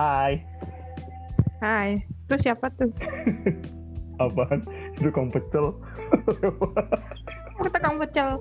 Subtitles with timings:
[0.00, 0.40] Hai.
[1.60, 2.00] Hai.
[2.24, 2.88] Itu siapa tuh?
[4.24, 4.64] Apaan?
[4.96, 5.76] Itu kang pecel.
[7.60, 8.40] Oh, tukang pecel.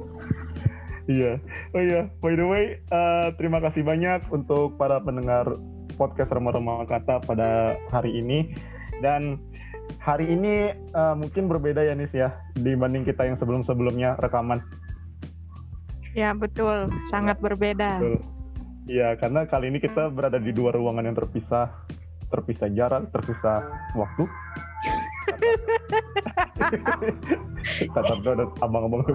[1.12, 1.36] Iya.
[1.76, 5.60] Oh iya, by the way, uh, terima kasih banyak untuk para pendengar
[6.00, 8.56] podcast Remah-Remah Kata pada hari ini.
[9.04, 9.36] Dan
[10.00, 14.64] hari ini uh, mungkin berbeda ya Nis ya, dibanding kita yang sebelum-sebelumnya rekaman.
[16.16, 16.88] Ya, betul.
[17.12, 18.00] Sangat berbeda.
[18.00, 18.39] Betul.
[18.90, 21.70] Iya, karena kali ini kita berada di dua ruangan yang terpisah,
[22.34, 23.62] terpisah jarak, terpisah
[23.94, 24.26] waktu.
[27.94, 29.06] Kata ada abang-abang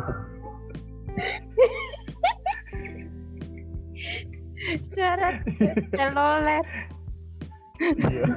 [4.94, 5.42] Syarat
[5.90, 6.66] telolet.
[7.82, 8.30] Iya.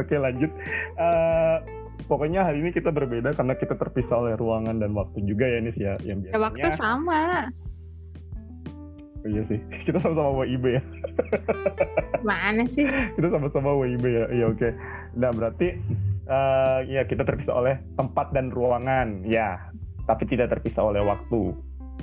[0.00, 0.48] Oke lanjut.
[0.96, 1.60] Uh,
[2.08, 5.76] pokoknya hari ini kita berbeda karena kita terpisah oleh ruangan dan waktu juga ya Nis
[5.76, 6.00] ya.
[6.00, 6.40] Yang biasanya.
[6.40, 7.20] Ya, waktu sama.
[9.26, 10.82] Iya sih, kita sama-sama WIB ya.
[12.28, 12.86] Mana sih?
[13.18, 14.24] kita sama-sama WIB ya.
[14.30, 14.58] Iya oke.
[14.58, 14.72] Okay.
[15.18, 15.68] Nah berarti
[16.26, 19.58] uh, ya kita terpisah oleh tempat dan ruangan, ya.
[20.06, 21.54] Tapi tidak terpisah oleh waktu.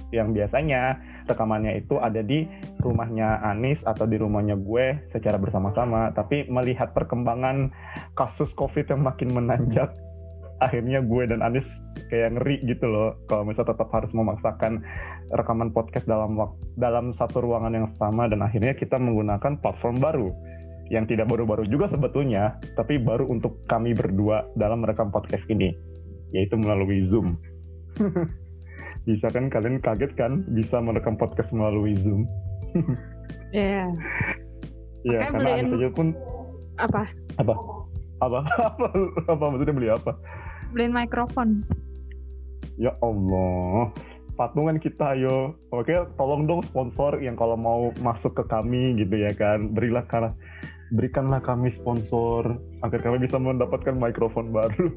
[0.10, 0.98] Yang biasanya
[1.30, 2.48] rekamannya itu ada di
[2.82, 6.10] rumahnya Anis atau di rumahnya gue secara bersama-sama.
[6.16, 7.70] Tapi melihat perkembangan
[8.18, 9.92] kasus COVID yang makin menanjak,
[10.64, 11.68] akhirnya gue dan Anis
[12.10, 14.82] kayak ngeri gitu loh kalau misalnya tetap harus memaksakan
[15.30, 16.38] rekaman podcast dalam
[16.80, 20.30] dalam satu ruangan yang sama dan akhirnya kita menggunakan platform baru
[20.90, 25.70] yang tidak baru-baru juga sebetulnya tapi baru untuk kami berdua dalam merekam podcast ini
[26.34, 27.38] yaitu melalui Zoom.
[29.08, 32.26] bisa kan kalian kaget kan bisa merekam podcast melalui Zoom?
[33.50, 33.90] Iya.
[33.90, 33.90] yeah.
[35.10, 35.90] Iya, karena beliin...
[35.98, 36.08] pun
[36.78, 37.10] apa?
[37.42, 37.54] Apa?
[38.22, 38.40] Apa?
[38.70, 38.88] apa?
[39.26, 40.14] Apa maksudnya beli apa?
[40.70, 41.66] Beliin mikrofon.
[42.78, 43.92] Ya Allah,
[44.38, 45.58] patungan kita yo.
[45.74, 49.74] Oke, tolong dong sponsor yang kalau mau masuk ke kami gitu ya kan.
[49.74, 50.32] Berilah karena
[50.94, 54.90] berikanlah kami sponsor agar kami bisa mendapatkan mikrofon baru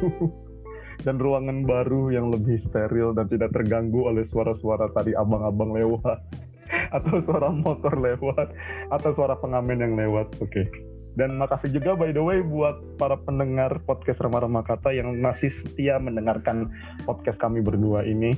[1.05, 6.21] dan ruangan baru yang lebih steril dan tidak terganggu oleh suara-suara tadi abang-abang lewat
[6.97, 8.53] atau suara motor lewat
[8.93, 10.33] atau suara pengamen yang lewat.
[10.41, 10.65] Oke.
[10.65, 10.92] Okay.
[11.13, 16.01] Dan makasih juga by the way buat para pendengar podcast Remah-Remah Kata yang masih setia
[16.01, 16.73] mendengarkan
[17.05, 18.33] podcast kami berdua ini.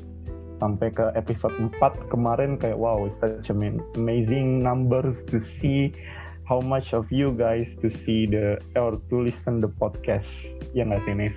[0.58, 3.50] Sampai ke episode 4 kemarin kayak wow it's such
[3.98, 5.94] amazing numbers to see
[6.46, 10.26] how much of you guys to see the or to listen the podcast.
[10.74, 11.36] Ya nggak sih Nis?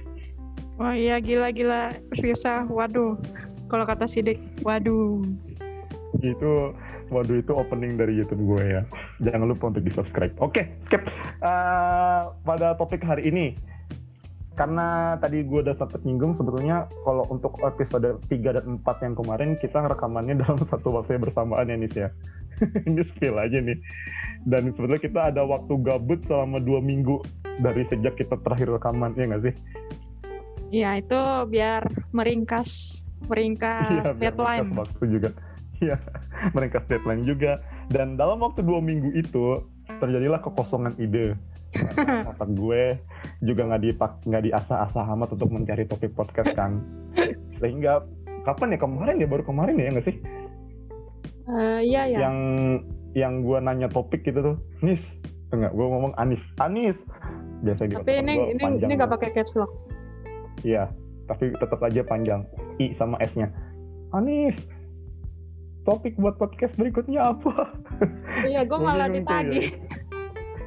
[0.77, 3.17] Oh iya gila-gila bisa waduh.
[3.69, 5.21] Kalau kata Sidik waduh.
[6.21, 6.73] Itu
[7.07, 8.81] Waduh itu opening dari YouTube gue ya.
[9.23, 10.35] Jangan lupa untuk di subscribe.
[10.43, 11.03] Oke, okay, skip.
[11.39, 13.55] Uh, pada topik hari ini,
[14.57, 19.49] karena tadi gue udah sempat nyinggung sebetulnya kalau untuk episode 3 dan 4 yang kemarin
[19.61, 22.09] kita rekamannya dalam satu waktu yang bersamaan ya Nis ya.
[22.89, 23.77] ini skill aja nih.
[24.49, 27.21] Dan sebetulnya kita ada waktu gabut selama dua minggu
[27.61, 29.53] dari sejak kita terakhir rekaman, ya nggak sih?
[30.67, 34.67] Iya, itu biar meringkas meringkas ya, deadline.
[34.67, 35.29] Meringkas waktu juga.
[35.85, 35.97] Iya,
[36.57, 37.61] mereka deadline juga.
[37.93, 39.61] Dan dalam waktu dua minggu itu
[40.01, 41.37] terjadilah kekosongan ide.
[42.33, 42.97] Otak gue
[43.43, 46.81] juga nggak dipak nggak diasah-asah amat untuk mencari topik podcast kan.
[47.61, 48.01] Sehingga
[48.47, 50.17] kapan ya kemarin ya baru kemarin ya nggak sih?
[51.47, 52.17] Uh, iya ya.
[52.27, 52.37] Yang
[53.15, 54.55] yang gue nanya topik gitu tuh,
[54.85, 55.01] Nis,
[55.49, 56.97] enggak gue ngomong Anis, Anis.
[57.65, 57.99] Biasa gitu.
[58.01, 59.71] Tapi ini ini ini nggak pakai caps lock.
[60.61, 60.89] Iya,
[61.25, 62.45] tapi tetap aja panjang.
[62.77, 63.49] I sama S-nya.
[64.13, 64.55] Anis,
[65.87, 67.71] topik buat podcast berikutnya apa?
[68.43, 69.71] Iya, gue malah ditagih.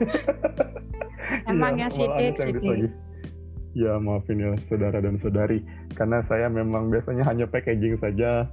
[1.53, 2.89] Emang ya sidik, sidik.
[3.77, 5.63] Ya maafin ya saudara dan saudari,
[5.95, 8.49] karena saya memang biasanya hanya packaging saja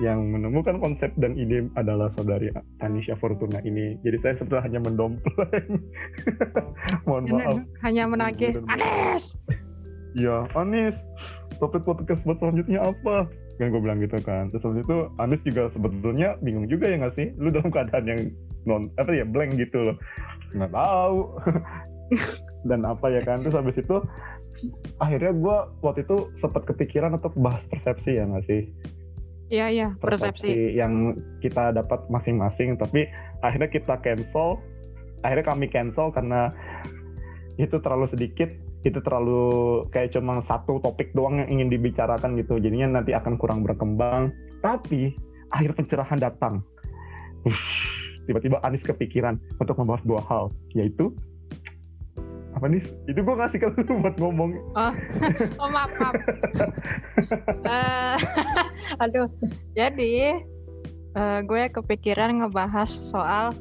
[0.00, 2.48] yang menemukan konsep dan ide adalah saudari
[2.80, 4.00] Tanisha Fortuna ini.
[4.00, 5.68] Jadi saya sebetulnya hanya mendompleng.
[7.06, 7.58] Mohon maaf.
[7.84, 8.56] Hanya menagih.
[8.72, 9.36] Anis!
[10.16, 10.96] Ya, Anis.
[11.60, 13.28] Topik podcast buat selanjutnya apa?
[13.58, 14.50] Kan gue bilang gitu kan.
[14.50, 17.30] Terus habis itu Anis juga sebetulnya bingung juga ya nggak sih?
[17.38, 18.20] Lu dalam keadaan yang
[18.64, 19.96] non apa ya blank gitu loh.
[20.56, 21.18] Nggak tahu.
[22.68, 23.44] Dan apa ya kan?
[23.44, 23.96] Terus habis itu
[24.98, 28.62] akhirnya gue waktu itu sempat kepikiran untuk bahas persepsi ya nggak sih?
[29.52, 30.48] Iya iya persepsi.
[30.48, 31.14] persepsi yang
[31.44, 33.06] kita dapat masing-masing tapi
[33.44, 34.58] akhirnya kita cancel.
[35.24, 36.52] Akhirnya kami cancel karena
[37.56, 38.50] itu terlalu sedikit
[38.84, 39.42] itu terlalu
[39.88, 42.60] kayak cuma satu topik doang yang ingin dibicarakan gitu.
[42.60, 44.28] Jadinya nanti akan kurang berkembang.
[44.60, 45.16] Tapi
[45.48, 46.60] akhir pencerahan datang.
[48.28, 50.52] Tiba-tiba Anis kepikiran untuk membahas dua hal.
[50.76, 51.16] Yaitu
[52.54, 52.82] apa nih?
[53.10, 54.50] Itu gue ngasih ke lu buat ngomong.
[54.78, 54.92] Oh,
[55.64, 56.14] oh maaf maaf.
[57.64, 58.16] Uh,
[59.02, 59.28] aduh.
[59.74, 60.38] Jadi
[61.18, 63.56] uh, gue kepikiran ngebahas soal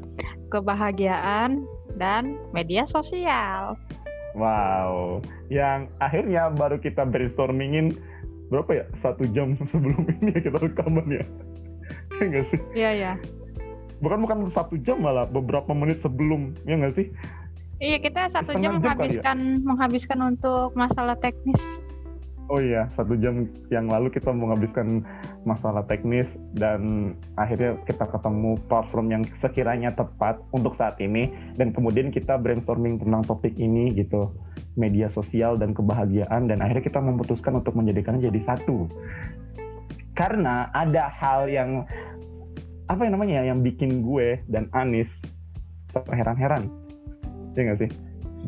[0.54, 1.66] kebahagiaan
[1.98, 3.80] dan media sosial.
[4.34, 5.22] Wow,
[5.54, 7.94] yang akhirnya baru kita brainstormingin
[8.50, 11.26] berapa ya satu jam sebelum ini ya kita rekaman ya,
[12.18, 12.60] ya nggak sih?
[12.74, 13.14] Iya ya.
[14.02, 17.08] Bukan bukan satu jam malah beberapa menit sebelum ya nggak sih?
[17.78, 18.80] Iya kita satu Setengah jam jam ya?
[18.82, 21.82] menghabiskan menghabiskan untuk masalah teknis.
[22.52, 25.00] Oh iya, satu jam yang lalu kita menghabiskan
[25.48, 26.28] masalah teknis
[26.60, 31.32] dan akhirnya kita ketemu platform yang sekiranya tepat untuk saat ini.
[31.56, 34.28] Dan kemudian kita brainstorming tentang topik ini gitu.
[34.76, 36.52] Media sosial dan kebahagiaan.
[36.52, 38.92] Dan akhirnya kita memutuskan untuk menjadikannya jadi satu.
[40.12, 41.88] Karena ada hal yang
[42.92, 45.10] apa yang namanya yang bikin gue dan Anis
[45.96, 46.68] terheran-heran.
[47.56, 47.90] Ya nggak sih?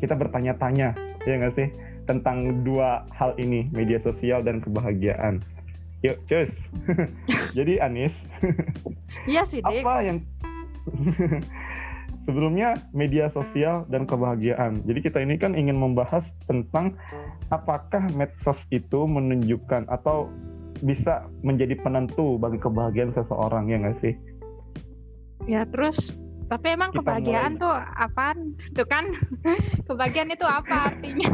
[0.04, 0.92] Kita bertanya-tanya.
[1.24, 1.70] Ya nggak sih
[2.06, 5.42] tentang dua hal ini, media sosial dan kebahagiaan.
[6.06, 6.52] Yuk, cus.
[7.58, 8.14] Jadi Anis,
[9.26, 9.82] Iya sih, Dik.
[9.82, 10.18] apa yang
[12.30, 14.86] sebelumnya media sosial dan kebahagiaan.
[14.86, 16.94] Jadi kita ini kan ingin membahas tentang
[17.50, 20.30] apakah medsos itu menunjukkan atau
[20.84, 24.14] bisa menjadi penentu bagi kebahagiaan seseorang ya nggak sih?
[25.46, 28.54] Ya, terus tapi emang Kita kebahagiaan tuh apaan?
[28.78, 29.06] Tuh kan
[29.90, 31.30] kebahagiaan itu apa artinya?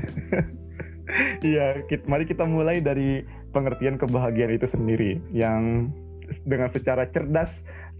[1.41, 3.21] Iya, mari kita mulai dari
[3.51, 5.91] pengertian kebahagiaan itu sendiri yang
[6.45, 7.51] dengan secara cerdas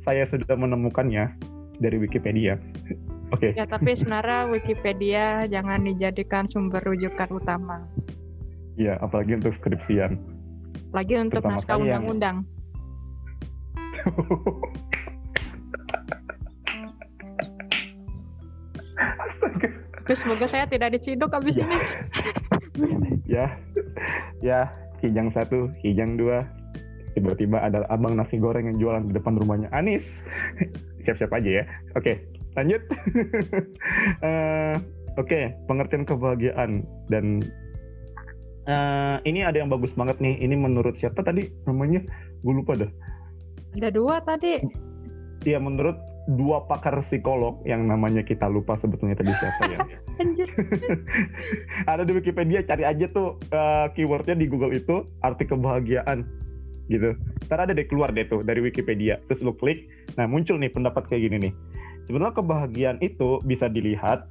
[0.01, 1.35] saya sudah menemukannya
[1.77, 2.55] dari Wikipedia.
[3.31, 7.83] Oke, Ya, tapi sebenarnya Wikipedia jangan dijadikan sumber rujukan utama.
[8.75, 10.15] iya apalagi untuk skripsian.
[10.91, 12.43] Lagi untuk Pertama naskah undang-undang.
[18.97, 19.67] Astaga.
[20.03, 21.65] Terus semoga saya tidak diciduk abis Ya.
[21.65, 21.77] ini.
[23.27, 23.45] ya,
[24.39, 24.69] ya,
[25.03, 26.47] kijang satu, kijang dua.
[27.11, 30.07] Tiba-tiba ada abang nasi goreng yang jualan di depan rumahnya Anis.
[31.03, 31.63] Siap-siap aja ya.
[31.99, 32.23] Oke,
[32.55, 32.81] lanjut.
[34.21, 34.75] Eh,
[35.19, 37.43] Oke, pengertian kebahagiaan dan
[38.63, 40.39] eh, ini ada yang bagus banget nih.
[40.39, 41.99] Ini menurut siapa tadi namanya?
[42.47, 42.87] Gue lupa dah.
[43.75, 44.63] Ada dua tadi.
[45.43, 45.99] Iya, menurut
[46.37, 49.79] dua pakar psikolog yang namanya kita lupa sebetulnya tadi siapa ya.
[50.21, 50.49] Anjir.
[51.91, 56.23] ada di Wikipedia cari aja tuh eh, keywordnya di Google itu arti kebahagiaan
[56.91, 57.15] gitu.
[57.47, 59.19] Ntar ada deh keluar deh tuh dari Wikipedia.
[59.27, 61.53] Terus lu klik, nah muncul nih pendapat kayak gini nih.
[62.09, 64.27] Sebenarnya kebahagiaan itu bisa dilihat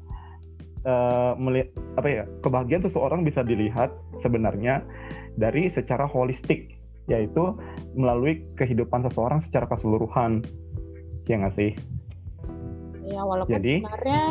[0.85, 2.25] eh, meli- apa ya?
[2.45, 4.85] Kebahagiaan seseorang bisa dilihat sebenarnya
[5.41, 6.77] dari secara holistik,
[7.09, 7.57] yaitu
[7.97, 10.45] melalui kehidupan seseorang secara keseluruhan.
[11.31, 11.71] Ya nggak sih?
[13.07, 14.23] Ya walaupun Jadi- sebenarnya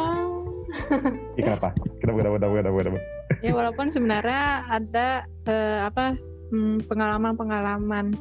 [1.39, 1.71] Ih, kenapa?
[1.97, 2.19] Kenapa?
[2.19, 2.35] Kenapa?
[2.35, 2.59] Kenapa?
[2.61, 2.77] Kenapa?
[2.77, 2.99] kenapa?
[3.39, 5.07] ya walaupun sebenarnya ada
[5.47, 6.11] eh, apa
[6.51, 8.11] hmm, pengalaman-pengalaman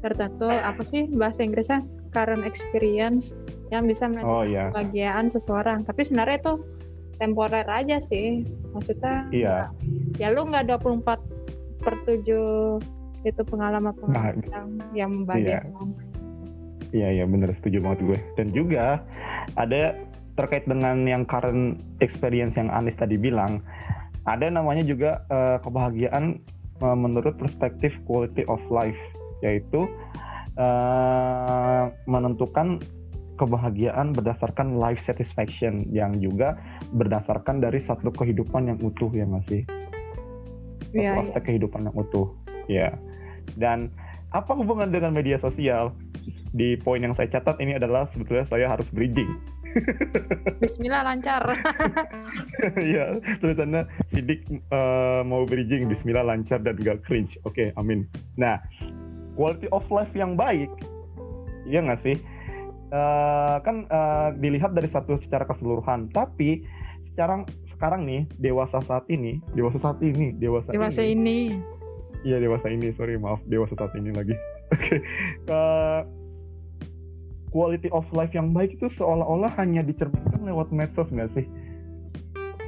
[0.00, 3.32] tertentu apa sih bahasa Inggrisnya current experience
[3.70, 4.68] yang bisa menentukan Oh iya.
[4.68, 6.52] kebahagiaan seseorang tapi sebenarnya itu
[7.16, 8.44] temporer aja sih
[8.74, 9.56] maksudnya Iya.
[10.18, 11.06] ya lu nggak 24
[11.80, 12.82] per 7
[13.24, 15.96] itu pengalaman-pengalaman Nah, yang, yang membahagiakan
[16.94, 18.18] Iya iya bener setuju banget gue.
[18.38, 19.02] Dan juga
[19.58, 19.98] ada
[20.38, 23.58] terkait dengan yang current experience yang Anis tadi bilang,
[24.30, 26.38] ada namanya juga eh, kebahagiaan
[26.80, 28.98] eh, menurut perspektif quality of life,
[29.42, 29.90] yaitu
[30.54, 32.78] eh, menentukan
[33.34, 36.54] kebahagiaan berdasarkan life satisfaction yang juga
[36.94, 39.82] berdasarkan dari satu kehidupan yang utuh ya masih satu
[40.94, 41.22] Iya, iya.
[41.26, 42.30] aspek kehidupan yang utuh
[42.70, 42.94] ya
[43.58, 43.90] dan
[44.30, 45.90] apa hubungan dengan media sosial
[46.54, 49.28] di poin yang saya catat ini adalah sebetulnya saya harus bridging.
[50.62, 51.42] Bismillah lancar.
[52.78, 55.90] Ya tulisannya sidik eh, mau bridging.
[55.90, 57.34] Bismillah lancar dan gak cringe.
[57.42, 58.06] Oke amin.
[58.38, 58.62] Nah
[59.34, 60.70] quality of life yang baik
[61.66, 62.16] iya nggak sih?
[62.94, 66.14] Eh, kan eh, dilihat dari satu secara keseluruhan.
[66.14, 66.62] Tapi
[67.10, 71.50] sekarang sekarang nih dewasa saat ini dewasa saat ini dewasa, dewasa ini.
[71.50, 71.58] ini.
[72.24, 74.32] Iya dewasa ini, sorry maaf dewasa saat ini lagi.
[74.74, 74.96] Oke,
[75.50, 76.00] Eh,
[77.54, 81.46] quality of life yang baik itu seolah-olah hanya dicerminkan lewat medsos nggak sih?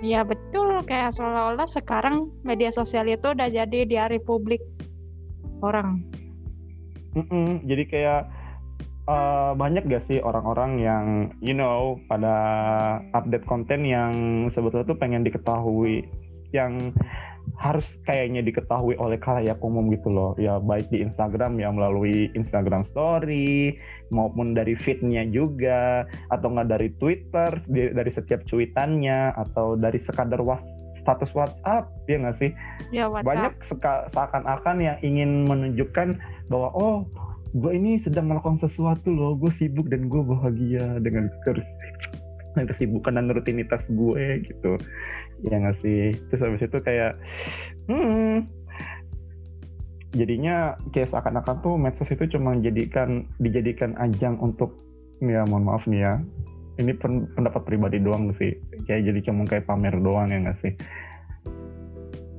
[0.05, 4.63] Ya betul, kayak seolah-olah sekarang media sosial itu udah jadi diari publik
[5.65, 6.07] orang.
[7.19, 8.23] Mm-mm, jadi kayak
[9.09, 11.05] eh, banyak gak sih orang-orang yang
[11.41, 12.37] you know pada
[13.17, 16.07] update konten yang sebetulnya tuh pengen diketahui,
[16.53, 16.93] yang
[17.57, 20.33] harus kayaknya diketahui oleh khalayak umum gitu loh.
[20.37, 23.79] Ya baik di Instagram ya melalui Instagram Story
[24.11, 30.63] maupun dari feednya juga atau nggak dari Twitter dari setiap cuitannya atau dari sekadar was-
[30.99, 32.51] status WhatsApp ya nggak sih?
[32.91, 33.29] Ya WhatsApp.
[33.31, 33.53] banyak
[34.11, 36.19] seakan-akan yang ingin menunjukkan
[36.51, 36.97] bahwa oh
[37.57, 41.31] gue ini sedang melakukan sesuatu loh gue sibuk dan gue bahagia dengan
[42.57, 44.81] kesibukan dan rutinitas gue gitu
[45.45, 46.17] ya nggak sih.
[46.31, 47.13] Terus habis itu kayak
[47.91, 48.47] hmm.
[50.17, 54.73] Jadinya kayak seakan-akan tuh medsos itu cuma jadikan dijadikan ajang untuk
[55.21, 56.15] ya mohon maaf nih ya.
[56.81, 56.93] Ini
[57.37, 58.57] pendapat pribadi doang sih?
[58.89, 60.73] Kayak jadi cuma kayak pamer doang ya nggak sih?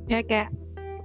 [0.10, 0.50] Ya kayak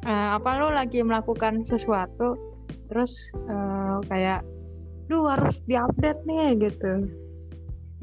[0.09, 2.41] uh, apa lu lagi melakukan sesuatu
[2.89, 3.21] terus
[3.53, 4.41] uh, kayak
[5.13, 7.09] lu harus diupdate nih gitu.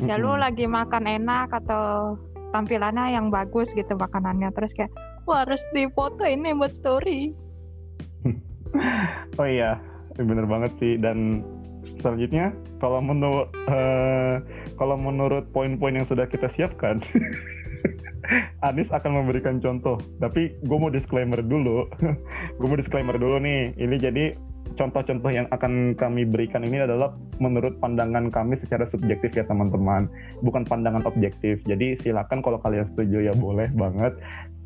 [0.05, 2.15] Ya lu lagi makan enak atau
[2.51, 4.49] tampilannya yang bagus gitu makanannya.
[4.53, 4.91] Terus kayak
[5.25, 7.33] wah harus dipoto ini buat story.
[9.41, 9.81] Oh iya
[10.13, 10.93] bener banget sih.
[11.01, 11.41] Dan
[12.05, 14.37] selanjutnya kalau menurut uh,
[14.77, 17.01] kalau menurut poin-poin yang sudah kita siapkan
[18.67, 19.97] Anis akan memberikan contoh.
[20.21, 21.89] Tapi gue mau disclaimer dulu.
[22.59, 23.73] Gue mau disclaimer dulu nih.
[23.79, 24.25] Ini jadi
[24.77, 30.05] contoh-contoh yang akan kami berikan ini adalah menurut pandangan kami secara subjektif ya teman-teman,
[30.43, 31.61] bukan pandangan objektif.
[31.65, 34.13] Jadi silakan kalau kalian setuju ya boleh banget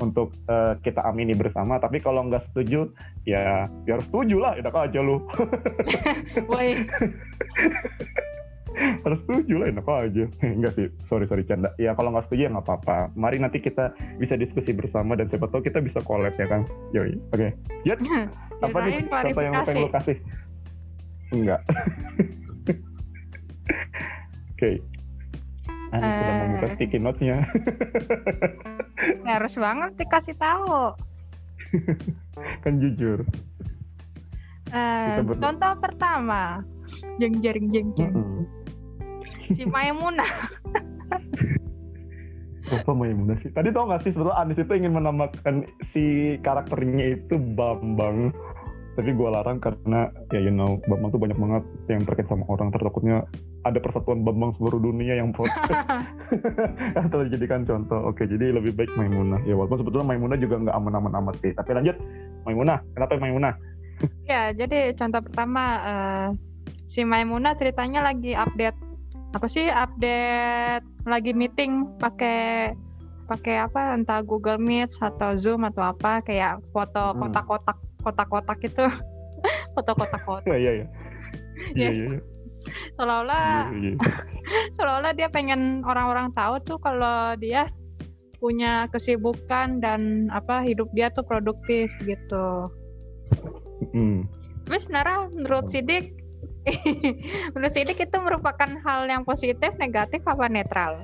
[0.01, 1.79] untuk uh, kita amini bersama.
[1.79, 2.89] Tapi kalau nggak setuju
[3.23, 5.21] ya biar setuju lah, enak aja lu.
[8.75, 10.25] harus setuju lah enak aja
[10.57, 13.93] enggak sih sorry sorry canda ya kalau nggak setuju ya nggak apa-apa mari nanti kita
[14.17, 17.51] bisa diskusi bersama dan siapa tahu kita bisa collab ya kan yoi oke okay.
[17.87, 17.99] Yat,
[18.63, 20.17] apa nih contoh yang pengen lo kasih
[21.33, 21.61] enggak
[24.53, 24.75] oke okay.
[25.93, 26.73] Anda uh, sudah membuka eh.
[26.73, 27.37] sticky notes-nya.
[29.29, 30.89] harus banget dikasih tahu.
[32.65, 33.21] kan jujur.
[34.73, 36.65] Uh, contoh pertama,
[37.21, 38.09] jeng jeng jeng jeng.
[38.09, 38.62] Mm -hmm
[39.51, 40.29] si Maimunah
[42.71, 43.51] apa Maimunah sih?
[43.51, 48.31] Tadi tau gak sih sebetulnya Anis itu ingin menamakan si karakternya itu Bambang.
[48.93, 52.69] Tapi gue larang karena ya you know Bambang tuh banyak banget yang terkait sama orang.
[52.71, 53.25] Tertakutnya
[53.67, 55.57] ada persatuan Bambang seluruh dunia yang protes.
[57.03, 58.09] Atau dijadikan contoh.
[58.09, 59.41] Oke jadi lebih baik Maimunah.
[59.43, 61.51] Ya walaupun sebetulnya Maimunah juga nggak aman-aman amat sih.
[61.57, 61.97] Tapi lanjut
[62.47, 62.79] Maimunah.
[62.95, 63.55] Kenapa Maimunah?
[64.27, 66.27] ya jadi contoh pertama uh,
[66.89, 68.92] si Maimunah ceritanya lagi update
[69.33, 72.71] apa sih update lagi meeting pakai
[73.25, 77.19] pakai apa entah Google Meet atau Zoom atau apa kayak foto hmm.
[77.19, 78.85] kotak-kotak kotak-kotak itu
[79.73, 80.53] foto kotak-kotak.
[80.53, 80.87] Iya iya iya.
[81.73, 82.05] Iya iya.
[82.13, 82.19] iya.
[82.95, 83.91] Seolah-olah iya,
[84.77, 87.67] seolah-olah dia pengen orang-orang tahu tuh kalau dia
[88.39, 92.71] punya kesibukan dan apa hidup dia tuh produktif gitu.
[93.95, 94.27] Hmm.
[94.67, 96.22] Tapi sebenarnya menurut Sidik
[97.53, 101.03] menurut Sidik itu merupakan hal yang positif, negatif, apa netral?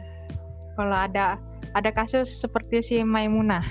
[0.79, 1.35] Kalau ada
[1.75, 3.65] ada kasus seperti si Maimunah.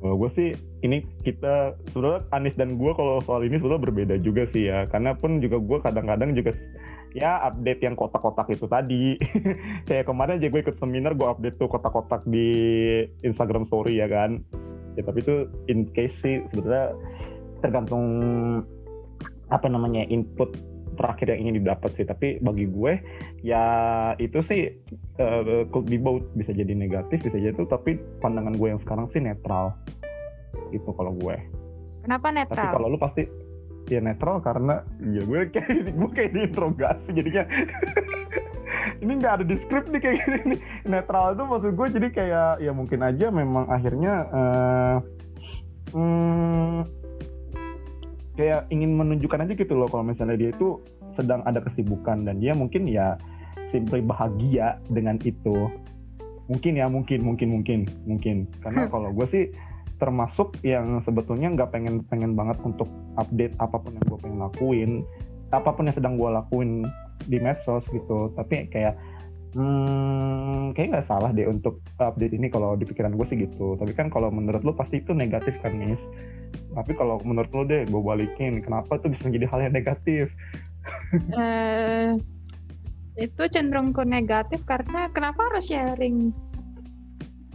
[0.00, 0.48] Kalau gue sih
[0.80, 5.12] ini kita sebenarnya Anis dan gue kalau soal ini sebenarnya berbeda juga sih ya karena
[5.12, 6.56] pun juga gue kadang-kadang juga
[7.12, 9.20] ya update yang kotak-kotak itu tadi
[9.88, 12.48] kayak kemarin aja gue ikut seminar gue update tuh kotak-kotak di
[13.20, 14.40] Instagram Story ya kan
[14.96, 16.96] ya tapi itu in case sih sebetulnya
[17.60, 18.06] tergantung
[19.50, 20.54] apa namanya input
[21.00, 22.04] terakhir yang ingin didapat sih.
[22.04, 22.92] Tapi bagi gue
[23.40, 23.64] ya
[24.20, 24.68] itu sih
[25.16, 26.24] uh, could be both.
[26.36, 27.64] Bisa jadi negatif bisa jadi itu.
[27.64, 29.72] Tapi pandangan gue yang sekarang sih netral.
[30.74, 31.36] Itu kalau gue.
[32.04, 32.56] Kenapa netral?
[32.56, 33.24] tapi kalau lu pasti
[33.90, 37.08] ya netral karena ya gue kayak gue kayak diinterogasi.
[37.16, 37.44] Jadinya
[39.02, 40.60] ini nggak ada di script nih kayak gini nih.
[40.84, 44.96] Netral itu maksud gue jadi kayak ya mungkin aja memang akhirnya uh,
[45.96, 46.99] hmm,
[48.40, 50.80] kayak ingin menunjukkan aja gitu loh kalau misalnya dia itu
[51.12, 53.20] sedang ada kesibukan dan dia mungkin ya
[53.68, 55.68] simply bahagia dengan itu.
[56.48, 58.36] Mungkin ya mungkin mungkin mungkin mungkin.
[58.64, 59.44] Karena kalau gue sih
[60.00, 62.88] termasuk yang sebetulnya nggak pengen pengen banget untuk
[63.20, 64.92] update apa pun yang gue pengen lakuin
[65.52, 66.88] apa pun yang sedang gue lakuin
[67.28, 68.32] di medsos gitu.
[68.32, 68.96] Tapi kayak
[69.52, 73.76] hmm, kayak nggak salah deh untuk update ini kalau di pikiran gue sih gitu.
[73.76, 76.00] Tapi kan kalau menurut lo pasti itu negatif kan nis
[76.70, 80.26] tapi kalau menurut lo deh gue balikin kenapa itu bisa menjadi hal yang negatif
[81.34, 82.14] uh,
[83.18, 86.30] itu cenderung ke negatif karena kenapa harus sharing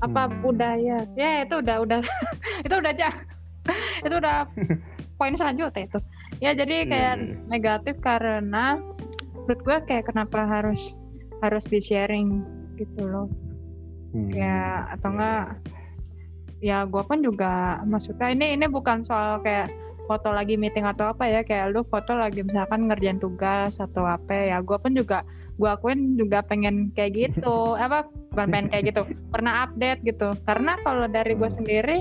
[0.03, 0.43] apa hmm.
[0.43, 1.99] budaya ya itu udah udah
[2.67, 3.09] itu udah aja
[4.03, 4.37] itu udah
[5.19, 5.99] poin selanjutnya itu
[6.43, 7.39] ya jadi iya, kayak yeah.
[7.47, 8.77] negatif karena
[9.33, 10.91] menurut gue kayak kenapa harus
[11.39, 12.43] harus di sharing
[12.75, 13.27] gitu loh
[14.11, 14.35] hmm.
[14.35, 15.45] ya atau enggak
[16.63, 19.71] ya gue pun juga maksudnya ini ini bukan soal kayak
[20.05, 24.31] foto lagi meeting atau apa ya kayak lu foto lagi misalkan ngerjain tugas atau apa
[24.31, 27.74] ya gue pun juga gue akuin juga pengen kayak gitu.
[27.83, 28.07] Apa?
[28.35, 30.35] Bukan pengen kayak gitu pernah update gitu.
[30.43, 31.57] Karena kalau dari gue hmm.
[31.57, 31.97] sendiri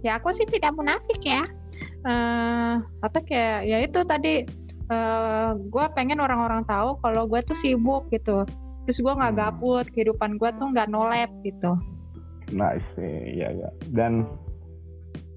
[0.00, 1.44] ya aku sih tidak munafik ya.
[2.04, 4.44] Uh, apa kayak ya itu tadi
[4.92, 8.48] uh, eh, gue pengen orang-orang tahu kalau gue tuh sibuk gitu.
[8.88, 9.40] Terus gue nggak Hmm.
[9.40, 11.93] gabut kehidupan gue tuh nggak nolep gitu
[12.52, 13.68] Nice, iya ya.
[13.92, 14.28] Dan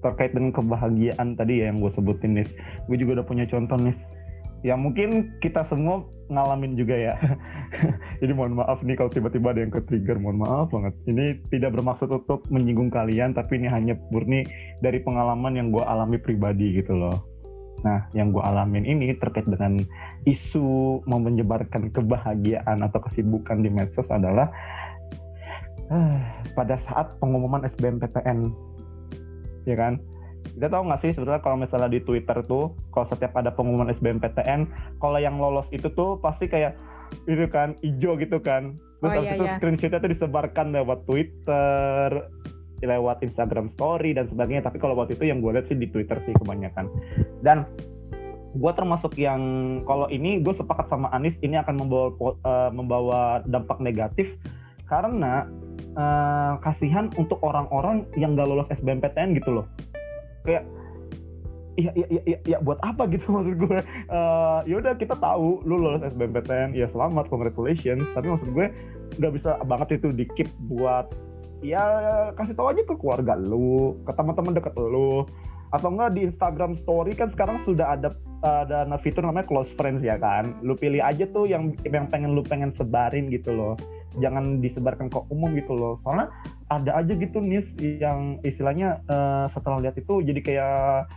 [0.04, 2.48] terkait dengan kebahagiaan tadi ya yang gue sebutin nih,
[2.86, 3.96] gue juga udah punya contoh nih.
[4.66, 7.14] Ya mungkin kita semua ngalamin juga ya.
[8.20, 10.94] Jadi mohon maaf nih kalau tiba-tiba ada yang ke trigger, mohon maaf banget.
[11.08, 14.44] Ini tidak bermaksud untuk menyinggung kalian, tapi ini hanya murni
[14.84, 17.16] dari pengalaman yang gue alami pribadi gitu loh.
[17.86, 19.78] Nah, yang gue alamin ini terkait dengan
[20.26, 24.50] isu menyebarkan kebahagiaan atau kesibukan di medsos adalah
[26.58, 28.52] pada saat pengumuman SBMPTN,
[29.64, 30.02] ya kan?
[30.58, 34.66] Kita tahu nggak sih sebenarnya kalau misalnya di Twitter tuh, kalau setiap ada pengumuman SBMPTN,
[34.98, 36.74] kalau yang lolos itu tuh pasti kayak
[37.24, 38.76] itu kan hijau gitu kan.
[38.98, 39.54] Terus Oh, iya, itu iya.
[39.56, 42.08] screenshotnya tuh disebarkan lewat Twitter,
[42.82, 44.66] lewat Instagram Story dan sebagainya.
[44.66, 46.90] Tapi kalau waktu itu yang gue lihat sih di Twitter sih kebanyakan.
[47.46, 47.62] Dan
[48.58, 49.40] gue termasuk yang
[49.86, 52.08] kalau ini gue sepakat sama Anis ini akan membawa
[52.42, 54.34] eh, membawa dampak negatif
[54.88, 55.46] karena
[55.78, 59.66] eh, kasihan untuk orang-orang yang gak lolos SBMPTN gitu loh
[60.44, 60.64] kayak
[61.78, 63.78] Iya, iya, iya, iya, buat apa gitu maksud gue?
[63.86, 68.02] Eh, ya udah kita tahu lu lolos SBMPTN, ya selamat, congratulations.
[68.18, 68.66] Tapi maksud gue
[69.22, 71.06] nggak bisa banget itu di keep buat
[71.62, 71.82] ya
[72.34, 75.22] kasih tahu aja ke keluarga lu, ke teman-teman deket lu,
[75.74, 78.14] atau enggak di Instagram Story kan sekarang sudah ada
[78.46, 80.54] ada fitur namanya close friends ya kan.
[80.62, 83.74] Lu pilih aja tuh yang yang pengen lu pengen sebarin gitu loh.
[84.18, 85.98] Jangan disebarkan ke umum gitu loh.
[86.06, 86.30] Soalnya
[86.70, 87.64] ada aja gitu nih
[87.98, 91.10] yang istilahnya eh, setelah lihat itu jadi kayak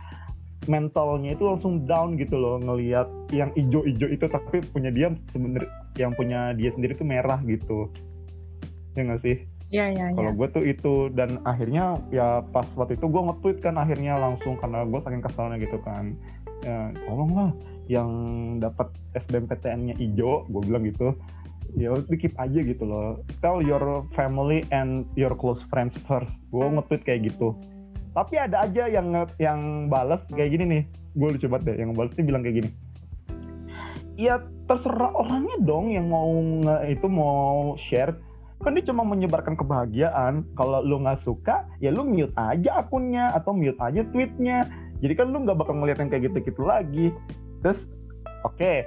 [0.70, 6.14] mentalnya itu langsung down gitu loh ngelihat yang ijo-ijo itu tapi punya dia sebenernya yang
[6.14, 7.90] punya dia sendiri tuh merah gitu
[8.94, 9.36] ya nggak sih
[9.72, 10.16] Iya iya iya.
[10.20, 14.60] kalau gue tuh itu dan akhirnya ya pas waktu itu gue nge-tweet kan akhirnya langsung
[14.60, 16.12] karena gue saking kesalnya gitu kan.
[16.60, 17.56] Ya tolonglah
[17.88, 18.12] yang
[18.60, 21.16] dapat SBMPTN-nya ijo gue bilang gitu.
[21.72, 23.24] Ya udah keep aja gitu loh.
[23.40, 26.36] Tell your family and your close friends first.
[26.52, 27.56] Gue nge-tweet kayak gitu.
[28.12, 29.08] Tapi ada aja yang
[29.40, 30.82] yang balas kayak gini nih.
[31.16, 32.70] Gue lucu banget deh yang balas nih bilang kayak gini.
[34.20, 34.36] Ya
[34.68, 36.28] terserah orangnya dong yang mau
[36.84, 38.12] itu mau share
[38.62, 40.46] kan dia cuma menyebarkan kebahagiaan.
[40.54, 44.64] Kalau lu nggak suka ya lu mute aja akunnya atau mute aja tweetnya.
[45.02, 47.10] Jadi kan lu nggak bakal ngeliat yang kayak gitu-gitu lagi.
[47.60, 47.90] Terus
[48.46, 48.86] oke.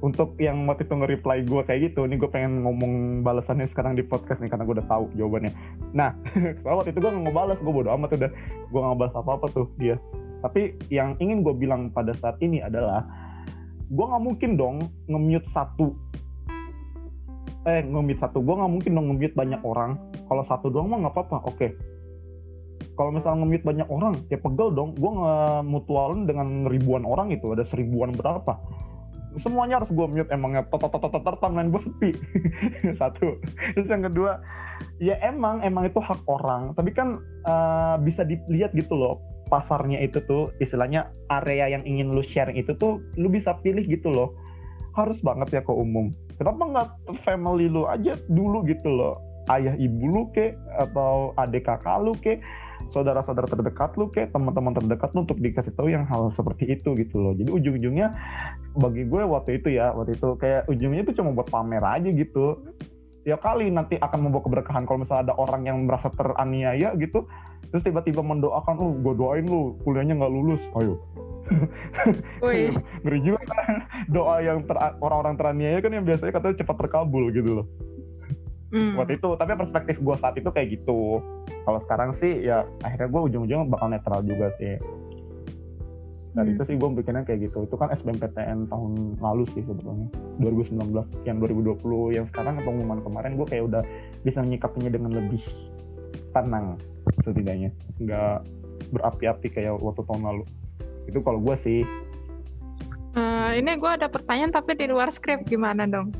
[0.00, 4.00] Untuk yang waktu itu nge-reply gue kayak gitu, ini gue pengen ngomong balasannya sekarang di
[4.00, 5.52] podcast nih karena gue udah tahu jawabannya.
[5.92, 6.16] Nah,
[6.64, 8.32] soalnya waktu itu gue nggak ngebales, gue bodo amat udah,
[8.72, 10.00] gue nggak ngebales apa-apa tuh dia.
[10.40, 13.04] Tapi yang ingin gue bilang pada saat ini adalah,
[13.92, 15.92] gue nggak mungkin dong nge-mute satu,
[17.68, 20.00] eh nge-mute satu, gue nggak mungkin dong nge-mute banyak orang.
[20.28, 21.68] Kalau satu doang mah nggak apa-apa, oke.
[22.96, 24.96] Kalau misalnya nge-mute banyak orang, ya pegel dong.
[24.96, 28.56] Gue nge-mutualin dengan ribuan orang itu, ada seribuan berapa.
[29.38, 32.10] Semuanya harus gue mute emangnya totototototor timeline gue sepi.
[33.00, 33.38] Satu.
[33.78, 34.42] Terus yang kedua
[34.98, 36.74] ya emang emang itu hak orang.
[36.74, 42.22] Tapi kan eh, bisa dilihat gitu loh pasarnya itu tuh istilahnya area yang ingin lu
[42.22, 44.34] share itu tuh lu bisa pilih gitu loh.
[44.98, 46.88] Harus banget ya ke umum kenapa nggak
[47.20, 49.20] family lu aja dulu gitu loh?
[49.52, 52.40] Ayah ibu lu ke atau adik kakak lu ke
[52.88, 57.20] saudara-saudara terdekat lu kayak teman-teman terdekat lu untuk dikasih tahu yang hal seperti itu gitu
[57.20, 57.36] loh.
[57.36, 58.16] Jadi ujung-ujungnya
[58.80, 62.64] bagi gue waktu itu ya waktu itu kayak ujungnya itu cuma buat pamer aja gitu.
[63.28, 67.28] Ya kali nanti akan membawa keberkahan kalau misalnya ada orang yang merasa teraniaya gitu
[67.68, 70.62] terus tiba-tiba mendoakan lu gue doain lu kuliahnya nggak lulus.
[70.80, 70.96] Ayo
[72.44, 72.70] Wih.
[73.02, 73.74] ngeri juga kan.
[74.08, 77.68] Doa yang ter- orang-orang teraniaya kan yang biasanya katanya cepat terkabul gitu loh.
[78.70, 78.94] Hmm.
[78.94, 81.18] waktu itu tapi perspektif gue saat itu kayak gitu.
[81.66, 84.78] Kalau sekarang sih ya akhirnya gue ujung-ujungnya bakal netral juga sih.
[86.30, 86.56] Dari Hmm.
[86.56, 87.66] itu sih gue bikinnya kayak gitu.
[87.66, 90.06] Itu kan SBMPTN tahun lalu sih sebetulnya.
[90.38, 93.82] 2019 yang 2020 yang sekarang pengumuman kemarin gue kayak udah
[94.22, 95.42] bisa menyikapinya dengan lebih
[96.30, 96.78] tenang
[97.26, 97.74] setidaknya.
[97.98, 98.46] Nggak
[98.94, 100.42] berapi-api kayak waktu tahun lalu
[101.10, 101.80] itu kalau gue sih.
[103.18, 106.14] Eh, ini gue ada pertanyaan tapi di luar skrip gimana dong?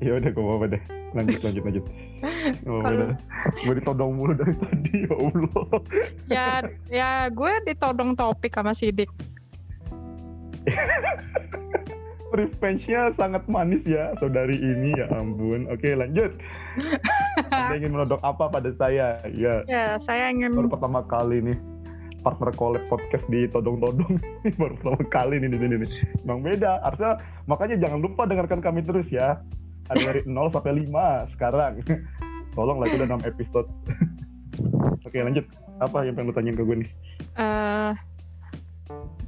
[0.00, 0.82] ya udah gue apa deh.
[1.16, 1.84] Lanjut lanjut lanjut.
[2.66, 2.80] Oh,
[3.60, 5.68] gue ditodong mulu dari tadi ya Allah.
[6.32, 6.48] Ya,
[6.88, 9.12] ya gue ditodong topik sama Sidik.
[12.34, 15.68] revenge-nya sangat manis ya saudari ini ya ampun.
[15.70, 16.34] Oke lanjut.
[17.52, 19.22] Anda ingin menodong apa pada saya?
[19.30, 19.62] Ya.
[19.68, 21.58] Ya, saya ingin baru pertama kali nih
[22.26, 25.90] partner collab podcast di todong-todong Ini baru pertama kali nih di sini nih
[26.26, 29.38] bang beda harusnya makanya jangan lupa dengarkan kami terus ya
[29.86, 31.72] ada dari 0 sampai 5 sekarang
[32.58, 33.68] tolong lah itu udah 6 episode
[35.06, 35.46] oke lanjut
[35.78, 36.90] apa yang pengen lu tanyain ke gue nih
[37.38, 37.92] eh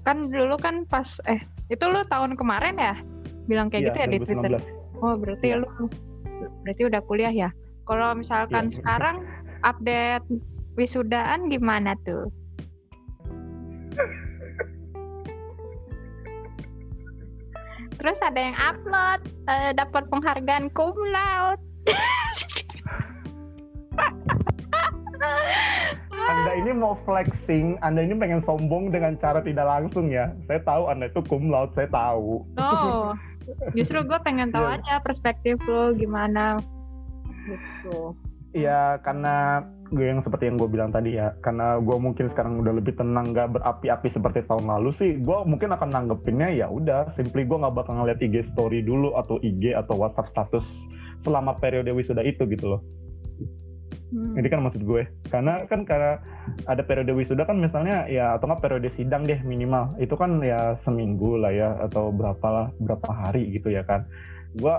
[0.02, 2.96] kan dulu kan pas eh itu lu tahun kemarin ya
[3.44, 4.50] bilang kayak Iya, gitu ya di Twitter.
[4.56, 5.04] 2019.
[5.04, 5.56] Oh berarti Iya.
[5.60, 5.68] lu
[6.64, 7.48] berarti udah kuliah ya.
[7.84, 8.76] Kalau misalkan Iya.
[8.80, 9.16] sekarang
[9.60, 10.24] update
[10.76, 12.28] wisudaan gimana tuh?
[17.98, 21.62] Terus ada yang upload eh, dapat penghargaan cum laude.
[26.28, 30.30] Anda ini mau flexing, Anda ini pengen sombong dengan cara tidak langsung ya.
[30.46, 32.44] Saya tahu Anda itu cum laude, saya tahu.
[32.60, 33.16] Oh,
[33.76, 34.76] justru gue pengen tahu Iya.
[34.78, 36.60] aja perspektif lo gimana.
[37.48, 38.14] Gitu.
[38.52, 39.64] Iya, karena
[39.96, 43.56] yang seperti yang gue bilang tadi ya, karena gue mungkin sekarang udah lebih tenang, gak
[43.56, 47.96] berapi-api seperti tahun lalu sih, gue mungkin akan nanggepinnya ya udah, simply gue nggak bakal
[47.96, 50.66] ngeliat IG story dulu atau IG atau WhatsApp status
[51.24, 52.82] selama periode wisuda itu gitu loh.
[54.08, 54.40] Hmm.
[54.40, 56.20] Ini kan maksud gue, karena kan karena
[56.64, 60.76] ada periode wisuda kan misalnya ya atau nggak periode sidang deh minimal, itu kan ya
[60.80, 64.08] seminggu lah ya atau berapa lah berapa hari gitu ya kan.
[64.56, 64.72] Gue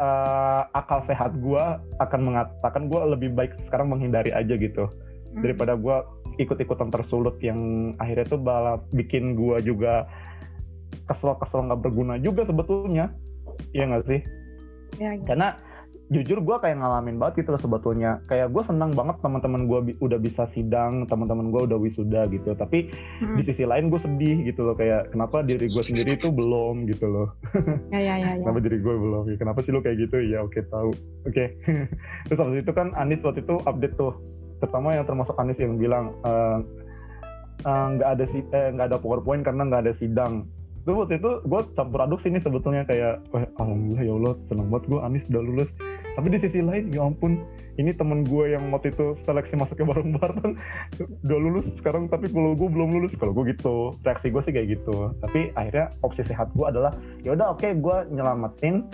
[0.00, 1.64] eh, akal sehat gue
[2.00, 4.88] akan mengatakan gue lebih baik sekarang menghindari aja gitu
[5.32, 5.40] Hmm.
[5.40, 5.96] daripada gue
[6.44, 10.04] ikut-ikutan tersulut yang akhirnya tuh malah bikin gue juga
[11.08, 13.08] kesel-kesel nggak berguna juga sebetulnya,
[13.72, 14.20] iya nggak sih?
[15.00, 15.24] Ya, gitu.
[15.24, 15.56] karena
[16.12, 18.20] jujur gue kayak ngalamin banget gitu loh sebetulnya.
[18.26, 22.52] Kayak gue senang banget teman-teman gue bi- udah bisa sidang teman-teman gue udah wisuda gitu.
[22.52, 23.34] Tapi Hmm.
[23.34, 27.08] di sisi lain gue sedih gitu loh kayak kenapa diri gue sendiri tuh belum gitu
[27.08, 27.28] loh.
[27.88, 28.44] Ya, ya, ya, ya.
[28.44, 29.36] kenapa diri gue belum ya?
[29.36, 30.16] Kenapa sih lo kayak gitu?
[30.22, 30.92] Ya oke tahu.
[31.24, 31.44] Oke.
[32.28, 34.12] Terus habis itu kan Anis waktu itu update tuh.
[34.58, 36.58] Pertama yang termasuk Anis yang bilang eh,
[37.62, 40.44] eh, nggak ada si eh, nggak ada powerpoint karena nggak ada sidang.
[40.82, 44.66] Itu waktu itu gue campur aduk sih nih sebetulnya kayak wah alhamdulillah ya Allah seneng
[44.66, 45.70] banget gue Anis udah lulus
[46.12, 47.40] tapi di sisi lain ya ampun
[47.80, 50.52] ini temen gue yang waktu itu seleksi masuknya bareng-bareng.
[51.24, 53.96] Udah lulus sekarang tapi kalau gue belum lulus kalau gue gitu.
[54.04, 55.16] Reaksi gue sih kayak gitu.
[55.24, 56.92] Tapi akhirnya opsi sehat gue adalah
[57.24, 58.84] ya udah oke gue nyelamatin